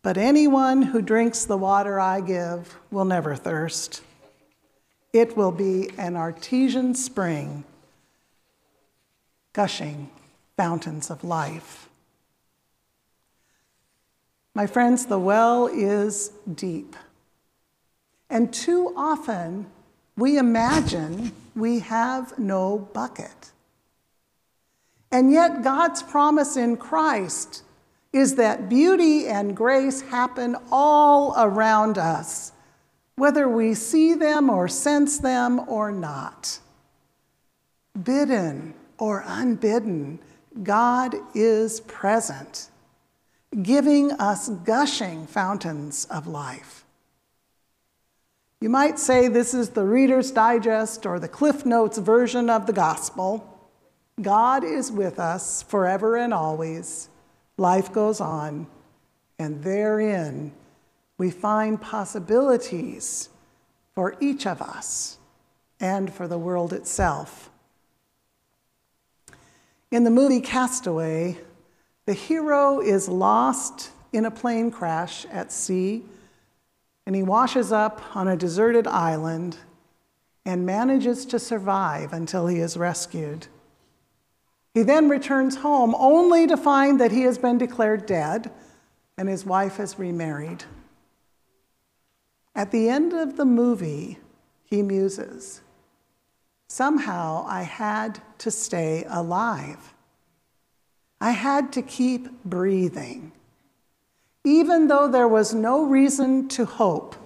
But 0.00 0.16
anyone 0.16 0.80
who 0.80 1.02
drinks 1.02 1.44
the 1.44 1.56
water 1.56 1.98
I 1.98 2.20
give 2.20 2.78
will 2.92 3.04
never 3.04 3.34
thirst. 3.34 4.02
It 5.12 5.36
will 5.36 5.50
be 5.50 5.90
an 5.98 6.14
artesian 6.14 6.94
spring, 6.94 7.64
gushing 9.54 10.08
fountains 10.56 11.10
of 11.10 11.24
life. 11.24 11.88
My 14.54 14.68
friends, 14.68 15.06
the 15.06 15.18
well 15.18 15.66
is 15.66 16.30
deep. 16.54 16.94
And 18.30 18.54
too 18.54 18.94
often 18.96 19.66
we 20.20 20.36
imagine 20.36 21.32
we 21.56 21.80
have 21.80 22.38
no 22.38 22.78
bucket. 22.78 23.50
And 25.10 25.32
yet, 25.32 25.62
God's 25.62 26.02
promise 26.02 26.56
in 26.56 26.76
Christ 26.76 27.64
is 28.12 28.34
that 28.34 28.68
beauty 28.68 29.26
and 29.26 29.56
grace 29.56 30.02
happen 30.02 30.56
all 30.70 31.34
around 31.36 31.96
us, 31.96 32.52
whether 33.16 33.48
we 33.48 33.72
see 33.74 34.14
them 34.14 34.50
or 34.50 34.68
sense 34.68 35.18
them 35.18 35.60
or 35.68 35.90
not. 35.90 36.58
Bidden 38.00 38.74
or 38.98 39.24
unbidden, 39.26 40.18
God 40.62 41.16
is 41.34 41.80
present, 41.80 42.68
giving 43.62 44.12
us 44.12 44.50
gushing 44.50 45.26
fountains 45.26 46.06
of 46.10 46.26
life. 46.26 46.79
You 48.62 48.68
might 48.68 48.98
say 48.98 49.26
this 49.26 49.54
is 49.54 49.70
the 49.70 49.84
Reader's 49.84 50.30
Digest 50.30 51.06
or 51.06 51.18
the 51.18 51.28
Cliff 51.28 51.64
Notes 51.64 51.96
version 51.96 52.50
of 52.50 52.66
the 52.66 52.74
gospel. 52.74 53.58
God 54.20 54.64
is 54.64 54.92
with 54.92 55.18
us 55.18 55.62
forever 55.62 56.16
and 56.16 56.34
always 56.34 57.08
life 57.56 57.90
goes 57.90 58.20
on, 58.20 58.66
and 59.38 59.62
therein 59.64 60.52
we 61.16 61.30
find 61.30 61.80
possibilities 61.80 63.30
for 63.94 64.14
each 64.20 64.46
of 64.46 64.60
us 64.60 65.16
and 65.80 66.12
for 66.12 66.28
the 66.28 66.38
world 66.38 66.74
itself. 66.74 67.48
In 69.90 70.04
the 70.04 70.10
movie 70.10 70.42
Castaway, 70.42 71.38
the 72.04 72.12
hero 72.12 72.80
is 72.80 73.08
lost 73.08 73.90
in 74.12 74.26
a 74.26 74.30
plane 74.30 74.70
crash 74.70 75.24
at 75.32 75.50
sea, 75.50 76.04
and 77.10 77.16
he 77.16 77.24
washes 77.24 77.72
up 77.72 78.14
on 78.14 78.28
a 78.28 78.36
deserted 78.36 78.86
island 78.86 79.56
and 80.44 80.64
manages 80.64 81.26
to 81.26 81.40
survive 81.40 82.12
until 82.12 82.46
he 82.46 82.60
is 82.60 82.76
rescued. 82.76 83.48
He 84.74 84.84
then 84.84 85.08
returns 85.08 85.56
home 85.56 85.92
only 85.98 86.46
to 86.46 86.56
find 86.56 87.00
that 87.00 87.10
he 87.10 87.22
has 87.22 87.36
been 87.36 87.58
declared 87.58 88.06
dead 88.06 88.52
and 89.18 89.28
his 89.28 89.44
wife 89.44 89.78
has 89.78 89.98
remarried. 89.98 90.62
At 92.54 92.70
the 92.70 92.88
end 92.88 93.12
of 93.12 93.36
the 93.36 93.44
movie, 93.44 94.20
he 94.62 94.80
muses 94.80 95.62
Somehow 96.68 97.44
I 97.48 97.62
had 97.62 98.22
to 98.38 98.52
stay 98.52 99.04
alive. 99.08 99.94
I 101.20 101.32
had 101.32 101.72
to 101.72 101.82
keep 101.82 102.44
breathing, 102.44 103.32
even 104.44 104.88
though 104.88 105.08
there 105.08 105.28
was 105.28 105.52
no 105.54 105.84
reason 105.84 106.48
to 106.48 106.64
hope. 106.64 107.16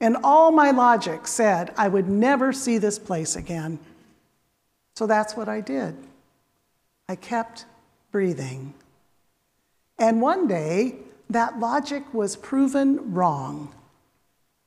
And 0.00 0.16
all 0.24 0.50
my 0.50 0.70
logic 0.70 1.26
said 1.26 1.74
I 1.76 1.88
would 1.88 2.08
never 2.08 2.52
see 2.52 2.78
this 2.78 2.98
place 2.98 3.36
again. 3.36 3.78
So 4.96 5.06
that's 5.06 5.36
what 5.36 5.48
I 5.48 5.60
did. 5.60 5.96
I 7.08 7.16
kept 7.16 7.66
breathing. 8.10 8.74
And 9.98 10.22
one 10.22 10.46
day, 10.46 10.96
that 11.28 11.58
logic 11.58 12.12
was 12.12 12.36
proven 12.36 13.12
wrong 13.12 13.72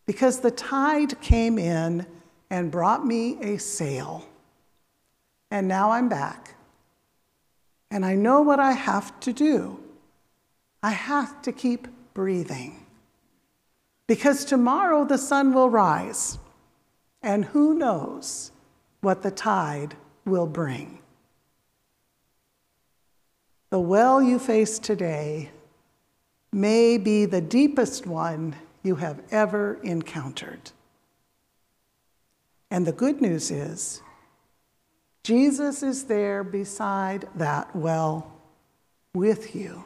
because 0.05 0.39
the 0.39 0.51
tide 0.51 1.19
came 1.21 1.57
in 1.57 2.05
and 2.49 2.71
brought 2.71 3.05
me 3.05 3.37
a 3.41 3.57
sail. 3.57 4.25
And 5.51 5.67
now 5.67 5.91
I'm 5.91 6.07
back. 6.07 6.55
And 7.91 8.05
I 8.05 8.15
know 8.15 8.41
what 8.41 8.59
I 8.59 8.71
have 8.71 9.19
to 9.21 9.33
do. 9.33 9.82
I 10.83 10.91
have 10.91 11.41
to 11.43 11.51
keep 11.53 11.87
breathing. 12.13 12.85
Because 14.05 14.43
tomorrow 14.43 15.05
the 15.05 15.17
sun 15.17 15.53
will 15.53 15.69
rise, 15.69 16.37
and 17.21 17.45
who 17.45 17.73
knows 17.73 18.51
what 18.99 19.23
the 19.23 19.31
tide 19.31 19.95
will 20.25 20.45
bring. 20.45 20.99
The 23.69 23.79
well 23.79 24.21
you 24.21 24.37
face 24.37 24.77
today 24.77 25.51
may 26.51 26.97
be 26.97 27.25
the 27.25 27.41
deepest 27.41 28.05
one 28.05 28.55
you 28.83 28.95
have 28.95 29.21
ever 29.31 29.79
encountered. 29.83 30.71
And 32.69 32.85
the 32.85 32.91
good 32.91 33.21
news 33.21 33.49
is, 33.49 34.01
Jesus 35.23 35.81
is 35.81 36.03
there 36.03 36.43
beside 36.43 37.27
that 37.35 37.73
well 37.75 38.33
with 39.15 39.55
you, 39.55 39.85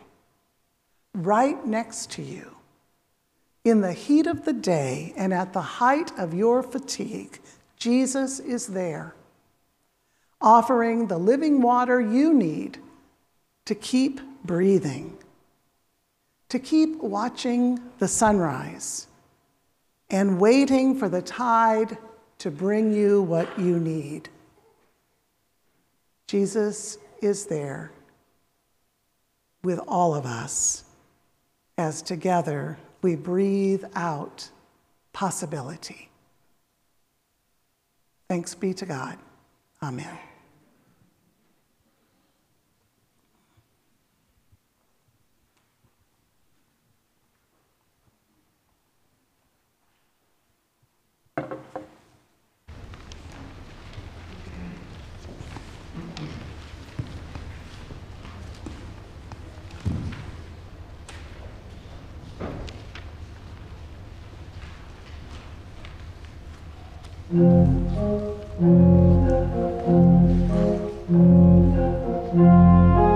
right 1.17 1.65
next 1.65 2.11
to 2.11 2.21
you. 2.21 2.55
In 3.63 3.81
the 3.81 3.93
heat 3.93 4.27
of 4.27 4.45
the 4.45 4.53
day 4.53 5.13
and 5.17 5.33
at 5.33 5.51
the 5.51 5.61
height 5.61 6.11
of 6.17 6.33
your 6.33 6.63
fatigue, 6.63 7.39
Jesus 7.75 8.39
is 8.39 8.67
there, 8.67 9.15
offering 10.39 11.07
the 11.07 11.17
living 11.17 11.61
water 11.61 11.99
you 11.99 12.33
need 12.33 12.77
to 13.65 13.75
keep 13.75 14.21
breathing, 14.45 15.17
to 16.49 16.59
keep 16.59 16.97
watching 17.01 17.79
the 17.99 18.07
sunrise, 18.07 19.07
and 20.09 20.39
waiting 20.39 20.97
for 20.97 21.09
the 21.09 21.21
tide 21.21 21.97
to 22.37 22.51
bring 22.51 22.93
you 22.93 23.21
what 23.23 23.59
you 23.59 23.79
need. 23.79 24.29
Jesus 26.27 26.97
is 27.21 27.47
there 27.47 27.91
with 29.63 29.79
all 29.87 30.13
of 30.15 30.25
us 30.25 30.85
as 31.77 32.01
together 32.01 32.77
we 33.01 33.15
breathe 33.15 33.83
out 33.95 34.49
possibility. 35.13 36.09
Thanks 38.29 38.55
be 38.55 38.73
to 38.73 38.85
God. 38.85 39.17
Amen. 39.81 40.26
Thank 67.29 67.41
you. 73.01 73.06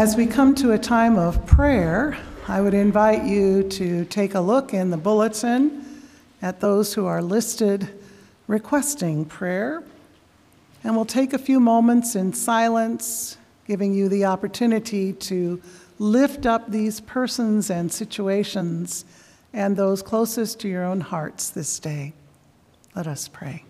As 0.00 0.16
we 0.16 0.26
come 0.26 0.54
to 0.54 0.72
a 0.72 0.78
time 0.78 1.18
of 1.18 1.44
prayer, 1.44 2.16
I 2.48 2.62
would 2.62 2.72
invite 2.72 3.24
you 3.24 3.64
to 3.64 4.06
take 4.06 4.34
a 4.34 4.40
look 4.40 4.72
in 4.72 4.88
the 4.88 4.96
bulletin 4.96 5.84
at 6.40 6.58
those 6.58 6.94
who 6.94 7.04
are 7.04 7.20
listed 7.20 7.86
requesting 8.46 9.26
prayer. 9.26 9.82
And 10.82 10.96
we'll 10.96 11.04
take 11.04 11.34
a 11.34 11.38
few 11.38 11.60
moments 11.60 12.16
in 12.16 12.32
silence, 12.32 13.36
giving 13.66 13.92
you 13.92 14.08
the 14.08 14.24
opportunity 14.24 15.12
to 15.12 15.60
lift 15.98 16.46
up 16.46 16.70
these 16.70 17.02
persons 17.02 17.68
and 17.68 17.92
situations 17.92 19.04
and 19.52 19.76
those 19.76 20.00
closest 20.00 20.60
to 20.60 20.68
your 20.68 20.82
own 20.82 21.02
hearts 21.02 21.50
this 21.50 21.78
day. 21.78 22.14
Let 22.96 23.06
us 23.06 23.28
pray. 23.28 23.64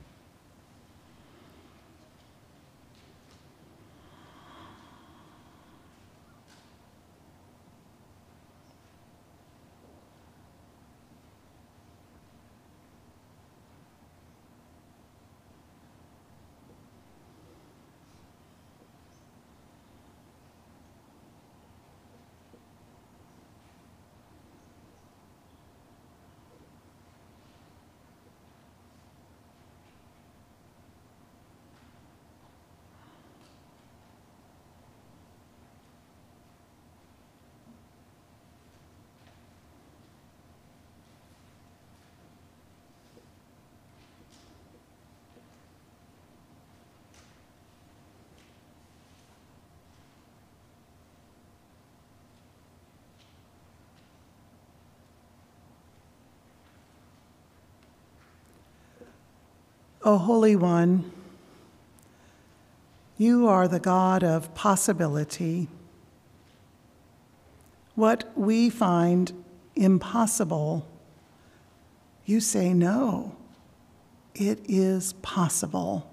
O 60.02 60.16
Holy 60.16 60.56
One, 60.56 61.12
you 63.18 63.46
are 63.46 63.68
the 63.68 63.78
God 63.78 64.24
of 64.24 64.54
possibility. 64.54 65.68
What 67.94 68.32
we 68.34 68.70
find 68.70 69.44
impossible, 69.76 70.88
you 72.24 72.40
say 72.40 72.72
no, 72.72 73.36
it 74.34 74.60
is 74.66 75.12
possible. 75.14 76.10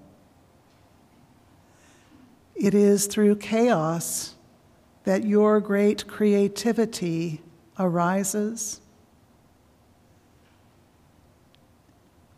It 2.54 2.74
is 2.74 3.06
through 3.06 3.36
chaos 3.36 4.34
that 5.04 5.24
your 5.24 5.60
great 5.60 6.06
creativity 6.06 7.40
arises. 7.78 8.82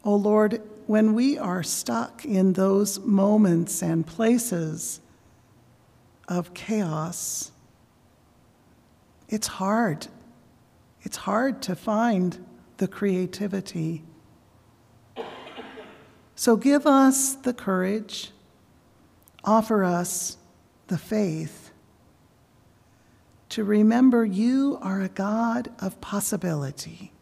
O 0.05 0.15
Lord, 0.15 0.63
when 0.91 1.15
we 1.15 1.39
are 1.39 1.63
stuck 1.63 2.25
in 2.25 2.55
those 2.55 2.99
moments 2.99 3.81
and 3.81 4.05
places 4.05 5.01
of 6.27 6.53
chaos, 6.53 7.53
it's 9.29 9.47
hard. 9.47 10.09
It's 11.03 11.17
hard 11.17 11.63
to 11.63 11.77
find 11.77 12.45
the 12.79 12.89
creativity. 12.89 14.03
So 16.35 16.57
give 16.57 16.89
us 16.89 17.35
the 17.37 17.55
courage, 17.55 18.33
offer 19.45 19.85
us 19.85 20.39
the 20.89 20.99
faith 20.99 21.71
to 23.51 23.63
remember 23.63 24.25
you 24.25 24.77
are 24.83 25.03
a 25.03 25.09
God 25.09 25.71
of 25.79 26.01
possibility. 26.01 27.13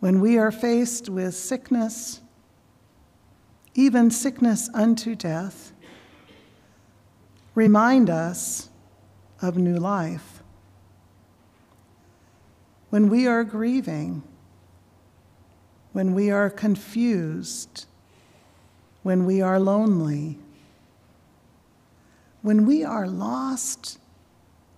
When 0.00 0.20
we 0.20 0.38
are 0.38 0.52
faced 0.52 1.08
with 1.08 1.34
sickness, 1.34 2.20
even 3.74 4.10
sickness 4.10 4.70
unto 4.72 5.16
death, 5.16 5.72
remind 7.54 8.08
us 8.08 8.68
of 9.42 9.56
new 9.56 9.76
life. 9.76 10.42
When 12.90 13.08
we 13.08 13.26
are 13.26 13.42
grieving, 13.42 14.22
when 15.92 16.14
we 16.14 16.30
are 16.30 16.48
confused, 16.48 17.86
when 19.02 19.26
we 19.26 19.40
are 19.40 19.58
lonely, 19.58 20.38
when 22.42 22.66
we 22.66 22.84
are 22.84 23.08
lost 23.08 23.98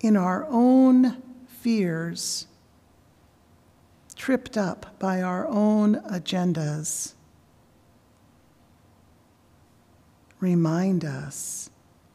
in 0.00 0.16
our 0.16 0.46
own 0.48 1.22
fears 1.46 2.46
tripped 4.20 4.58
up 4.58 4.98
by 4.98 5.22
our 5.22 5.46
own 5.48 5.94
agendas. 6.02 7.14
Remind 10.40 11.06
us 11.06 11.70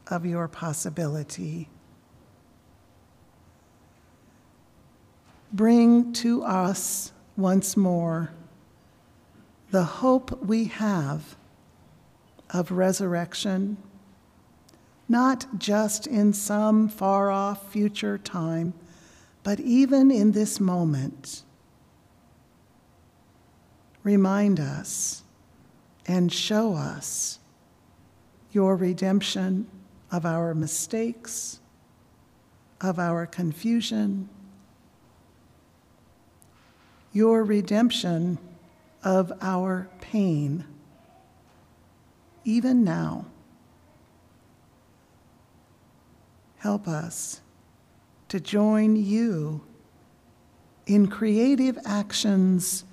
of 0.06 0.24
your 0.24 0.46
possibility. 0.46 1.68
Bring 5.52 6.12
to 6.12 6.44
us 6.44 7.10
once 7.36 7.76
more 7.76 8.30
the 9.72 9.82
hope 9.82 10.44
we 10.44 10.66
have 10.66 11.34
of 12.50 12.70
resurrection, 12.70 13.78
not 15.08 15.58
just 15.58 16.06
in 16.06 16.32
some 16.32 16.88
far 16.88 17.32
off 17.32 17.72
future 17.72 18.16
time, 18.16 18.74
but 19.42 19.58
even 19.58 20.12
in 20.12 20.30
this 20.30 20.60
moment 20.60 21.42
remind 24.06 24.60
us 24.60 25.24
and 26.06 26.32
show 26.32 26.74
us 26.74 27.40
your 28.52 28.76
redemption 28.76 29.66
of 30.12 30.24
our 30.24 30.54
mistakes, 30.54 31.58
of 32.80 33.00
our 33.00 33.26
confusion, 33.26 34.28
your 37.12 37.42
redemption 37.42 38.38
of 39.02 39.32
our 39.42 39.88
pain, 40.00 40.64
even 42.44 42.84
now. 42.84 43.26
Help 46.58 46.86
us 46.86 47.40
to 48.28 48.38
join 48.38 48.94
you 48.94 49.62
in 50.86 51.08
creative 51.08 51.76
actions 51.84 52.84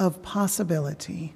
of 0.00 0.22
possibility. 0.22 1.34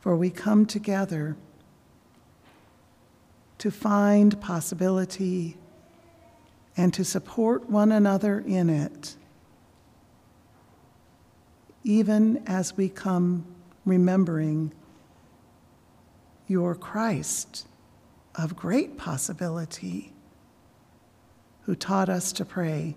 For 0.00 0.16
we 0.16 0.30
come 0.30 0.66
together 0.66 1.36
to 3.58 3.70
find 3.70 4.40
possibility 4.40 5.56
and 6.76 6.92
to 6.92 7.04
support 7.04 7.70
one 7.70 7.92
another 7.92 8.40
in 8.40 8.68
it, 8.68 9.14
even 11.84 12.42
as 12.48 12.76
we 12.76 12.88
come 12.88 13.46
remembering 13.84 14.72
your 16.48 16.74
Christ 16.74 17.66
of 18.34 18.56
great 18.56 18.96
possibility, 18.96 20.12
who 21.62 21.76
taught 21.76 22.08
us 22.08 22.32
to 22.32 22.44
pray. 22.44 22.96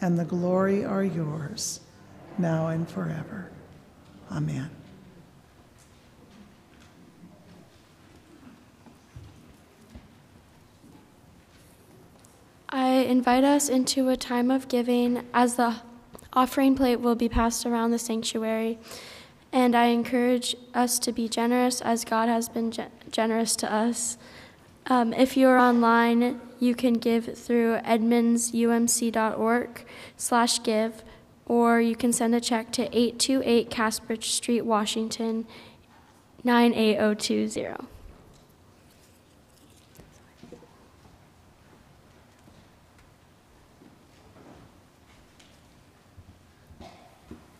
and 0.00 0.18
the 0.18 0.24
glory 0.24 0.84
are 0.84 1.04
yours, 1.04 1.80
now 2.38 2.68
and 2.68 2.88
forever. 2.88 3.50
Amen. 4.30 4.70
I 12.68 12.88
invite 12.88 13.42
us 13.42 13.68
into 13.68 14.08
a 14.08 14.16
time 14.16 14.50
of 14.50 14.68
giving 14.68 15.26
as 15.34 15.56
the 15.56 15.76
offering 16.32 16.76
plate 16.76 17.00
will 17.00 17.16
be 17.16 17.28
passed 17.28 17.66
around 17.66 17.90
the 17.90 17.98
sanctuary. 17.98 18.78
And 19.52 19.74
I 19.74 19.86
encourage 19.86 20.54
us 20.74 21.00
to 21.00 21.12
be 21.12 21.28
generous 21.28 21.80
as 21.80 22.04
God 22.04 22.28
has 22.28 22.48
been 22.48 22.70
ge- 22.70 22.82
generous 23.10 23.56
to 23.56 23.72
us. 23.72 24.16
Um, 24.86 25.12
if 25.12 25.36
you're 25.36 25.58
online, 25.58 26.40
you 26.58 26.74
can 26.74 26.94
give 26.94 27.38
through 27.38 27.76
edmondsumc.org 27.78 29.86
slash 30.16 30.62
give, 30.62 31.04
or 31.46 31.80
you 31.80 31.96
can 31.96 32.12
send 32.12 32.34
a 32.34 32.40
check 32.40 32.72
to 32.72 32.82
828 32.96 33.70
Caspers 33.70 34.24
Street, 34.24 34.62
Washington, 34.62 35.46
98020. 36.44 37.86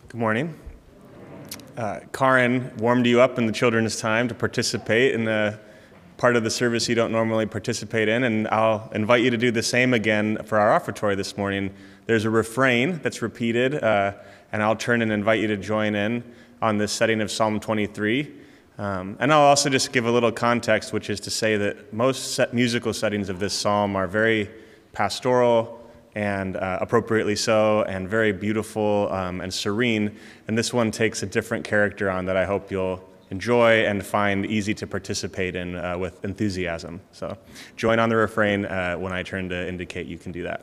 Good 0.09 0.19
morning. 0.19 0.55
Uh, 1.77 2.01
Karin 2.11 2.75
warmed 2.77 3.05
you 3.05 3.21
up 3.21 3.37
in 3.37 3.45
the 3.45 3.53
children's 3.53 3.97
time 3.97 4.27
to 4.27 4.35
participate 4.35 5.13
in 5.13 5.23
the 5.23 5.57
part 6.21 6.35
of 6.35 6.43
the 6.43 6.51
service 6.51 6.87
you 6.87 6.93
don't 6.93 7.11
normally 7.11 7.47
participate 7.47 8.07
in, 8.07 8.25
and 8.25 8.47
I'll 8.49 8.91
invite 8.93 9.23
you 9.23 9.31
to 9.31 9.37
do 9.37 9.49
the 9.49 9.63
same 9.63 9.91
again 9.95 10.37
for 10.45 10.59
our 10.59 10.79
offertory 10.79 11.15
this 11.15 11.35
morning. 11.35 11.73
There's 12.05 12.25
a 12.25 12.29
refrain 12.29 12.99
that's 13.01 13.23
repeated, 13.23 13.83
uh, 13.83 14.13
and 14.51 14.61
I'll 14.61 14.75
turn 14.75 15.01
and 15.01 15.11
invite 15.11 15.39
you 15.39 15.47
to 15.47 15.57
join 15.57 15.95
in 15.95 16.23
on 16.61 16.77
this 16.77 16.91
setting 16.91 17.21
of 17.21 17.31
Psalm 17.31 17.59
23. 17.59 18.31
Um, 18.77 19.17
and 19.19 19.33
I'll 19.33 19.39
also 19.39 19.67
just 19.67 19.91
give 19.91 20.05
a 20.05 20.11
little 20.11 20.31
context, 20.31 20.93
which 20.93 21.09
is 21.09 21.19
to 21.21 21.31
say 21.31 21.57
that 21.57 21.91
most 21.91 22.35
set 22.35 22.53
musical 22.53 22.93
settings 22.93 23.27
of 23.27 23.39
this 23.39 23.55
psalm 23.55 23.95
are 23.95 24.05
very 24.05 24.47
pastoral 24.93 25.83
and 26.13 26.55
uh, 26.55 26.77
appropriately 26.81 27.35
so, 27.35 27.81
and 27.85 28.07
very 28.07 28.31
beautiful 28.31 29.11
um, 29.11 29.41
and 29.41 29.51
serene. 29.51 30.15
And 30.47 30.55
this 30.55 30.71
one 30.71 30.91
takes 30.91 31.23
a 31.23 31.25
different 31.25 31.65
character 31.65 32.11
on 32.11 32.25
that 32.25 32.37
I 32.37 32.45
hope 32.45 32.69
you'll 32.69 33.09
enjoy 33.31 33.85
and 33.85 34.05
find 34.05 34.45
easy 34.45 34.73
to 34.75 34.85
participate 34.85 35.55
in 35.55 35.75
uh, 35.75 35.97
with 35.97 36.23
enthusiasm. 36.23 37.01
So 37.11 37.37
join 37.75 37.97
on 37.97 38.09
the 38.09 38.17
refrain 38.17 38.65
uh, 38.65 38.95
when 38.95 39.13
I 39.13 39.23
turn 39.23 39.49
to 39.49 39.67
indicate 39.67 40.05
you 40.05 40.17
can 40.17 40.31
do 40.31 40.43
that. 40.43 40.61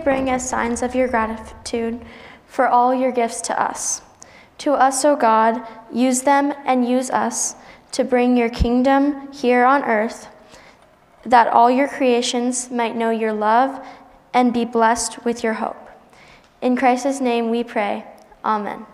Bring 0.00 0.28
as 0.30 0.48
signs 0.48 0.82
of 0.82 0.94
your 0.94 1.08
gratitude 1.08 2.00
for 2.46 2.66
all 2.66 2.94
your 2.94 3.12
gifts 3.12 3.40
to 3.42 3.60
us. 3.60 4.02
To 4.58 4.72
us, 4.72 5.04
O 5.04 5.16
God, 5.16 5.66
use 5.92 6.22
them 6.22 6.52
and 6.66 6.86
use 6.86 7.10
us 7.10 7.54
to 7.92 8.04
bring 8.04 8.36
your 8.36 8.50
kingdom 8.50 9.32
here 9.32 9.64
on 9.64 9.84
earth, 9.84 10.28
that 11.24 11.48
all 11.48 11.70
your 11.70 11.88
creations 11.88 12.70
might 12.70 12.96
know 12.96 13.10
your 13.10 13.32
love 13.32 13.84
and 14.34 14.52
be 14.52 14.64
blessed 14.64 15.24
with 15.24 15.42
your 15.42 15.54
hope. 15.54 15.88
In 16.60 16.76
Christ's 16.76 17.20
name 17.20 17.50
we 17.50 17.64
pray. 17.64 18.04
Amen. 18.44 18.86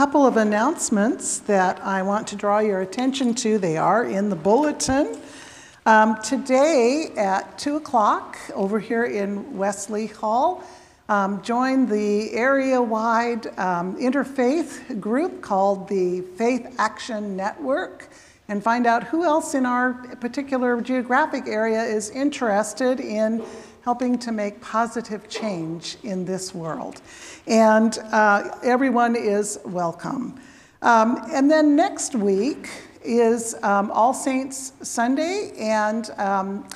Couple 0.00 0.26
of 0.26 0.38
announcements 0.38 1.40
that 1.40 1.78
I 1.84 2.00
want 2.00 2.26
to 2.28 2.34
draw 2.34 2.60
your 2.60 2.80
attention 2.80 3.34
to. 3.34 3.58
They 3.58 3.76
are 3.76 4.02
in 4.02 4.30
the 4.30 4.34
bulletin. 4.34 5.20
Um, 5.84 6.16
today 6.22 7.12
at 7.18 7.58
2 7.58 7.76
o'clock 7.76 8.38
over 8.54 8.78
here 8.80 9.04
in 9.04 9.58
Wesley 9.58 10.06
Hall, 10.06 10.64
um, 11.10 11.42
join 11.42 11.84
the 11.84 12.32
area 12.32 12.80
wide 12.80 13.46
um, 13.58 13.94
interfaith 14.00 14.98
group 14.98 15.42
called 15.42 15.86
the 15.86 16.22
Faith 16.38 16.76
Action 16.78 17.36
Network 17.36 18.08
and 18.48 18.64
find 18.64 18.86
out 18.86 19.04
who 19.04 19.24
else 19.24 19.52
in 19.52 19.66
our 19.66 19.92
particular 20.16 20.80
geographic 20.80 21.46
area 21.46 21.82
is 21.82 22.08
interested 22.08 23.00
in 23.00 23.44
helping 23.82 24.18
to 24.18 24.32
make 24.32 24.60
positive 24.60 25.28
change 25.28 25.96
in 26.02 26.24
this 26.24 26.54
world. 26.54 27.00
And 27.46 27.96
uh, 28.12 28.56
everyone 28.62 29.16
is 29.16 29.58
welcome. 29.64 30.40
Um, 30.82 31.22
and 31.32 31.50
then 31.50 31.76
next 31.76 32.14
week 32.14 32.68
is 33.02 33.54
um, 33.62 33.90
All 33.90 34.12
Saints 34.12 34.72
Sunday, 34.82 35.52
and 35.58 36.10
um, 36.18 36.68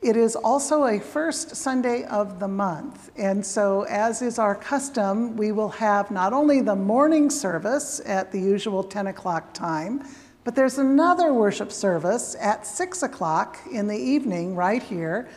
it 0.00 0.16
is 0.16 0.36
also 0.36 0.84
a 0.84 1.00
first 1.00 1.56
Sunday 1.56 2.04
of 2.04 2.40
the 2.40 2.48
month. 2.48 3.10
And 3.16 3.44
so, 3.44 3.82
as 3.82 4.22
is 4.22 4.38
our 4.38 4.54
custom, 4.54 5.36
we 5.36 5.52
will 5.52 5.70
have 5.70 6.10
not 6.10 6.32
only 6.32 6.60
the 6.60 6.76
morning 6.76 7.30
service 7.30 8.00
at 8.06 8.32
the 8.32 8.40
usual 8.40 8.82
10 8.84 9.08
o'clock 9.08 9.52
time, 9.52 10.04
but 10.44 10.54
there's 10.54 10.78
another 10.78 11.34
worship 11.34 11.70
service 11.72 12.36
at 12.40 12.66
6 12.66 13.02
o'clock 13.02 13.58
in 13.70 13.86
the 13.86 13.98
evening 13.98 14.54
right 14.54 14.82
here 14.82 15.28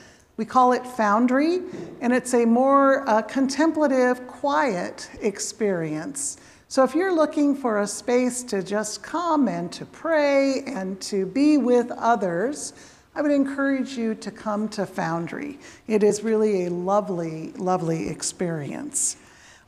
we 0.41 0.45
call 0.45 0.73
it 0.73 0.83
Foundry, 0.87 1.61
and 2.01 2.11
it's 2.11 2.33
a 2.33 2.45
more 2.45 3.07
uh, 3.07 3.21
contemplative, 3.21 4.25
quiet 4.25 5.07
experience. 5.21 6.37
So 6.67 6.83
if 6.83 6.95
you're 6.95 7.13
looking 7.13 7.55
for 7.55 7.81
a 7.81 7.85
space 7.85 8.41
to 8.45 8.63
just 8.63 9.03
come 9.03 9.47
and 9.47 9.71
to 9.71 9.85
pray 9.85 10.63
and 10.65 10.99
to 11.01 11.27
be 11.27 11.59
with 11.59 11.91
others, 11.91 12.73
I 13.13 13.21
would 13.21 13.29
encourage 13.29 13.95
you 13.95 14.15
to 14.15 14.31
come 14.31 14.67
to 14.69 14.87
Foundry. 14.87 15.59
It 15.85 16.01
is 16.01 16.23
really 16.23 16.65
a 16.65 16.71
lovely, 16.71 17.51
lovely 17.51 18.09
experience. 18.09 19.17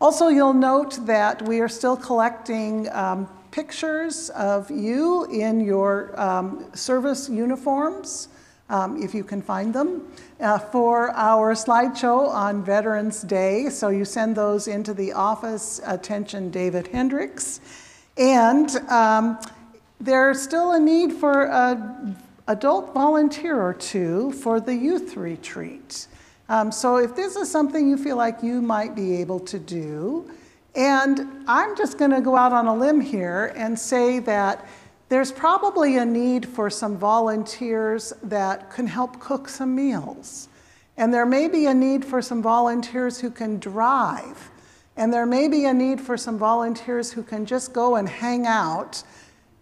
Also, 0.01 0.29
you'll 0.29 0.53
note 0.55 1.05
that 1.05 1.39
we 1.43 1.59
are 1.59 1.69
still 1.69 1.95
collecting 1.95 2.89
um, 2.93 3.29
pictures 3.51 4.31
of 4.31 4.71
you 4.71 5.25
in 5.25 5.61
your 5.61 6.19
um, 6.19 6.65
service 6.73 7.29
uniforms 7.29 8.29
um, 8.69 9.01
if 9.01 9.13
you 9.13 9.23
can 9.23 9.41
find 9.41 9.73
them, 9.73 10.07
uh, 10.39 10.57
for 10.57 11.11
our 11.11 11.53
slideshow 11.53 12.27
on 12.29 12.63
Veterans 12.63 13.21
Day. 13.21 13.69
So 13.69 13.89
you 13.89 14.05
send 14.05 14.35
those 14.35 14.67
into 14.67 14.93
the 14.93 15.13
office, 15.13 15.81
attention 15.85 16.49
David 16.49 16.87
Hendricks. 16.87 17.59
And 18.17 18.69
um, 18.89 19.39
there's 19.99 20.41
still 20.41 20.73
a 20.73 20.79
need 20.79 21.13
for 21.13 21.51
an 21.51 22.15
adult 22.47 22.93
volunteer 22.93 23.61
or 23.61 23.73
two 23.73 24.31
for 24.33 24.59
the 24.59 24.75
youth 24.75 25.15
retreat. 25.15 26.07
Um, 26.49 26.71
so 26.71 26.97
if 26.97 27.15
this 27.15 27.35
is 27.35 27.49
something 27.49 27.87
you 27.87 27.97
feel 27.97 28.17
like 28.17 28.43
you 28.43 28.61
might 28.61 28.95
be 28.95 29.15
able 29.15 29.39
to 29.41 29.57
do, 29.57 30.29
and 30.75 31.45
I'm 31.47 31.77
just 31.77 31.97
going 31.97 32.11
to 32.11 32.21
go 32.21 32.35
out 32.35 32.51
on 32.51 32.67
a 32.67 32.75
limb 32.75 32.99
here 32.99 33.53
and 33.55 33.77
say 33.77 34.19
that 34.19 34.65
there's 35.13 35.31
probably 35.31 35.97
a 35.97 36.05
need 36.05 36.43
for 36.43 36.71
some 36.71 36.97
volunteers 36.97 38.13
that 38.23 38.71
can 38.71 38.87
help 38.87 39.19
cook 39.19 39.47
some 39.47 39.75
meals. 39.75 40.49
And 40.97 41.13
there 41.13 41.27
may 41.27 41.47
be 41.47 41.67
a 41.67 41.73
need 41.73 42.03
for 42.03 42.19
some 42.19 42.41
volunteers 42.41 43.19
who 43.19 43.29
can 43.29 43.59
drive. 43.59 44.49
And 44.97 45.13
there 45.13 45.27
may 45.27 45.47
be 45.47 45.65
a 45.65 45.73
need 45.73 46.01
for 46.01 46.17
some 46.17 46.39
volunteers 46.39 47.11
who 47.11 47.21
can 47.21 47.45
just 47.45 47.73
go 47.73 47.95
and 47.95 48.09
hang 48.09 48.47
out. 48.47 49.03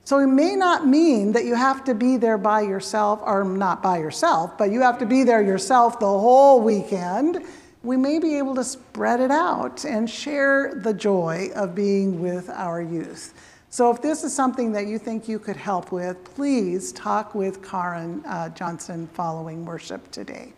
So 0.06 0.20
it 0.20 0.28
may 0.28 0.56
not 0.56 0.88
mean 0.88 1.34
that 1.34 1.44
you 1.44 1.56
have 1.56 1.84
to 1.84 1.94
be 1.94 2.16
there 2.16 2.38
by 2.38 2.62
yourself, 2.62 3.20
or 3.22 3.44
not 3.44 3.84
by 3.84 3.98
yourself, 3.98 4.58
but 4.58 4.72
you 4.72 4.80
have 4.80 5.00
to 5.00 5.06
be 5.06 5.26
there 5.26 5.42
yourself 5.42 6.00
the 6.00 6.06
whole 6.06 6.62
weekend. 6.62 7.46
We 7.84 7.98
may 7.98 8.20
be 8.20 8.38
able 8.38 8.56
to 8.56 8.64
spread 8.64 9.20
it 9.20 9.32
out 9.32 9.84
and 9.84 10.10
share 10.10 10.76
the 10.76 10.94
joy 10.94 11.50
of 11.56 11.76
being 11.76 12.22
with 12.22 12.50
our 12.50 12.82
youth. 12.82 13.34
So 13.74 13.90
if 13.90 14.02
this 14.02 14.26
is 14.26 14.36
something 14.36 14.74
that 14.74 14.88
you 14.88 15.00
think 15.00 15.30
you 15.30 15.40
could 15.40 15.56
help 15.56 15.94
with, 15.94 16.22
please 16.36 16.92
talk 16.92 17.34
with 17.34 17.66
Karen 17.66 18.22
uh, 18.26 18.50
Johnson 18.50 19.08
following 19.14 19.64
worship 19.64 20.12
today. 20.12 20.52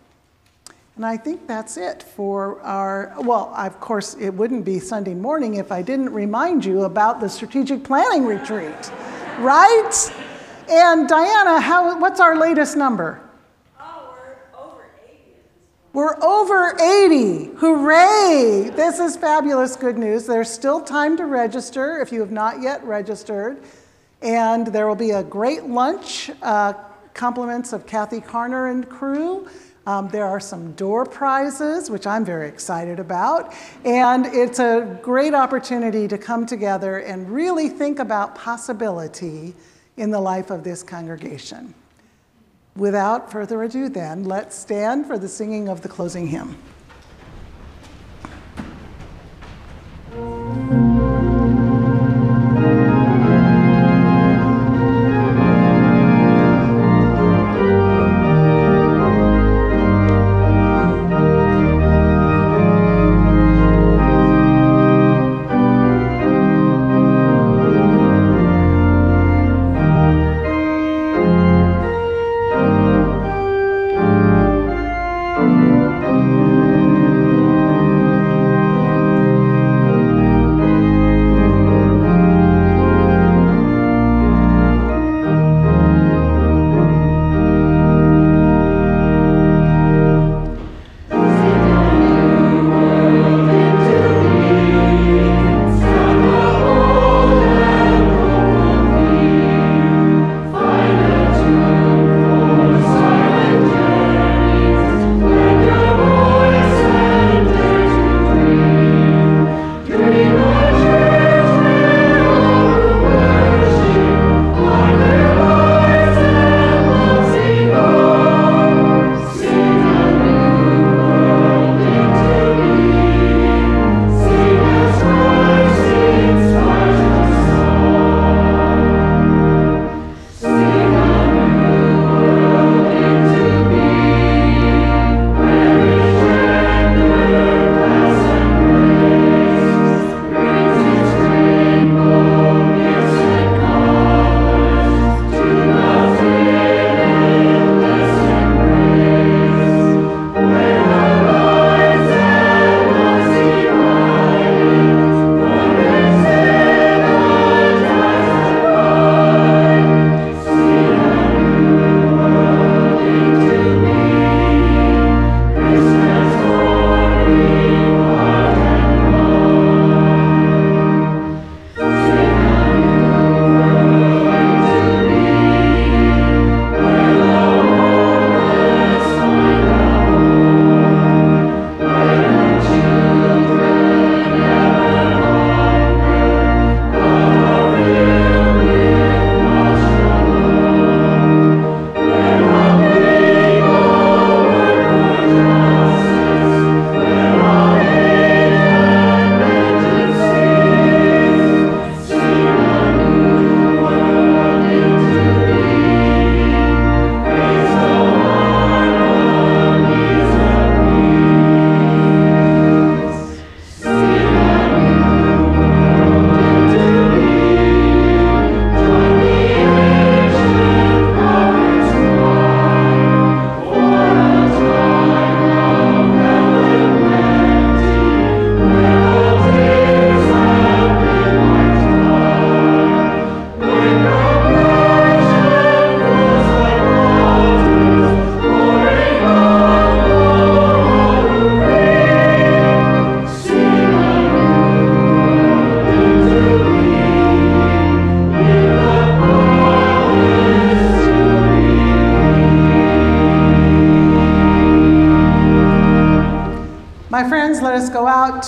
And 0.95 1.05
I 1.05 1.17
think 1.17 1.47
that's 1.47 1.77
it 1.77 2.01
for 2.01 2.59
our, 2.61 3.13
well, 3.19 3.53
of 3.55 3.79
course, 3.79 4.15
it 4.15 4.31
wouldn't 4.31 4.65
be 4.65 4.79
Sunday 4.79 5.13
morning 5.13 5.55
if 5.55 5.71
I 5.71 5.83
didn't 5.83 6.11
remind 6.11 6.65
you 6.65 6.85
about 6.85 7.19
the 7.19 7.29
strategic 7.29 7.83
planning 7.83 8.25
retreat, 8.25 8.91
right? 9.37 9.91
And 10.67 11.07
Diana, 11.07 11.61
how, 11.61 11.99
what's 11.99 12.19
our 12.19 12.35
latest 12.35 12.75
number? 12.75 13.22
We're 15.93 16.19
over 16.23 16.75
80. 16.81 17.51
Hooray! 17.57 18.71
This 18.75 18.97
is 18.97 19.15
fabulous 19.15 19.75
good 19.75 19.95
news. 19.95 20.25
There's 20.25 20.49
still 20.49 20.81
time 20.81 21.15
to 21.17 21.27
register 21.27 22.01
if 22.01 22.11
you 22.11 22.19
have 22.21 22.31
not 22.31 22.63
yet 22.63 22.83
registered. 22.83 23.61
And 24.23 24.65
there 24.65 24.87
will 24.87 24.95
be 24.95 25.11
a 25.11 25.21
great 25.21 25.65
lunch, 25.65 26.31
uh, 26.41 26.73
compliments 27.13 27.73
of 27.73 27.85
Kathy 27.85 28.21
Carner 28.21 28.71
and 28.71 28.89
crew. 28.89 29.47
Um, 29.85 30.09
there 30.09 30.25
are 30.25 30.39
some 30.39 30.71
door 30.71 31.05
prizes, 31.05 31.91
which 31.91 32.07
I'm 32.07 32.25
very 32.25 32.47
excited 32.47 32.99
about. 32.99 33.53
And 33.85 34.25
it's 34.25 34.57
a 34.57 34.99
great 35.03 35.35
opportunity 35.35 36.07
to 36.07 36.17
come 36.17 36.47
together 36.47 37.01
and 37.01 37.29
really 37.29 37.69
think 37.69 37.99
about 37.99 38.33
possibility 38.33 39.53
in 39.97 40.09
the 40.09 40.19
life 40.19 40.49
of 40.49 40.63
this 40.63 40.81
congregation. 40.81 41.75
Without 42.75 43.31
further 43.31 43.61
ado, 43.61 43.87
then, 43.87 44.23
let's 44.23 44.57
stand 44.57 45.05
for 45.05 45.19
the 45.19 45.27
singing 45.27 45.69
of 45.69 45.81
the 45.81 45.89
closing 45.89 46.27
hymn. 46.27 46.57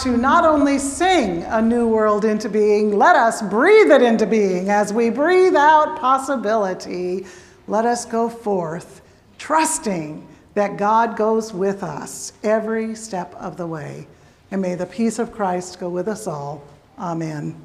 To 0.05 0.15
not 0.17 0.45
only 0.45 0.77
sing 0.77 1.41
a 1.45 1.59
new 1.59 1.87
world 1.87 2.25
into 2.25 2.47
being, 2.47 2.95
let 2.95 3.15
us 3.15 3.41
breathe 3.41 3.89
it 3.89 4.03
into 4.03 4.27
being. 4.27 4.69
As 4.69 4.93
we 4.93 5.09
breathe 5.09 5.55
out 5.55 5.99
possibility, 5.99 7.25
let 7.67 7.85
us 7.85 8.05
go 8.05 8.29
forth, 8.29 9.01
trusting 9.39 10.27
that 10.53 10.77
God 10.77 11.17
goes 11.17 11.51
with 11.51 11.81
us 11.81 12.33
every 12.43 12.93
step 12.93 13.33
of 13.33 13.57
the 13.57 13.65
way. 13.65 14.05
And 14.51 14.61
may 14.61 14.75
the 14.75 14.85
peace 14.85 15.17
of 15.17 15.31
Christ 15.31 15.79
go 15.79 15.89
with 15.89 16.07
us 16.07 16.27
all. 16.27 16.61
Amen. 16.99 17.59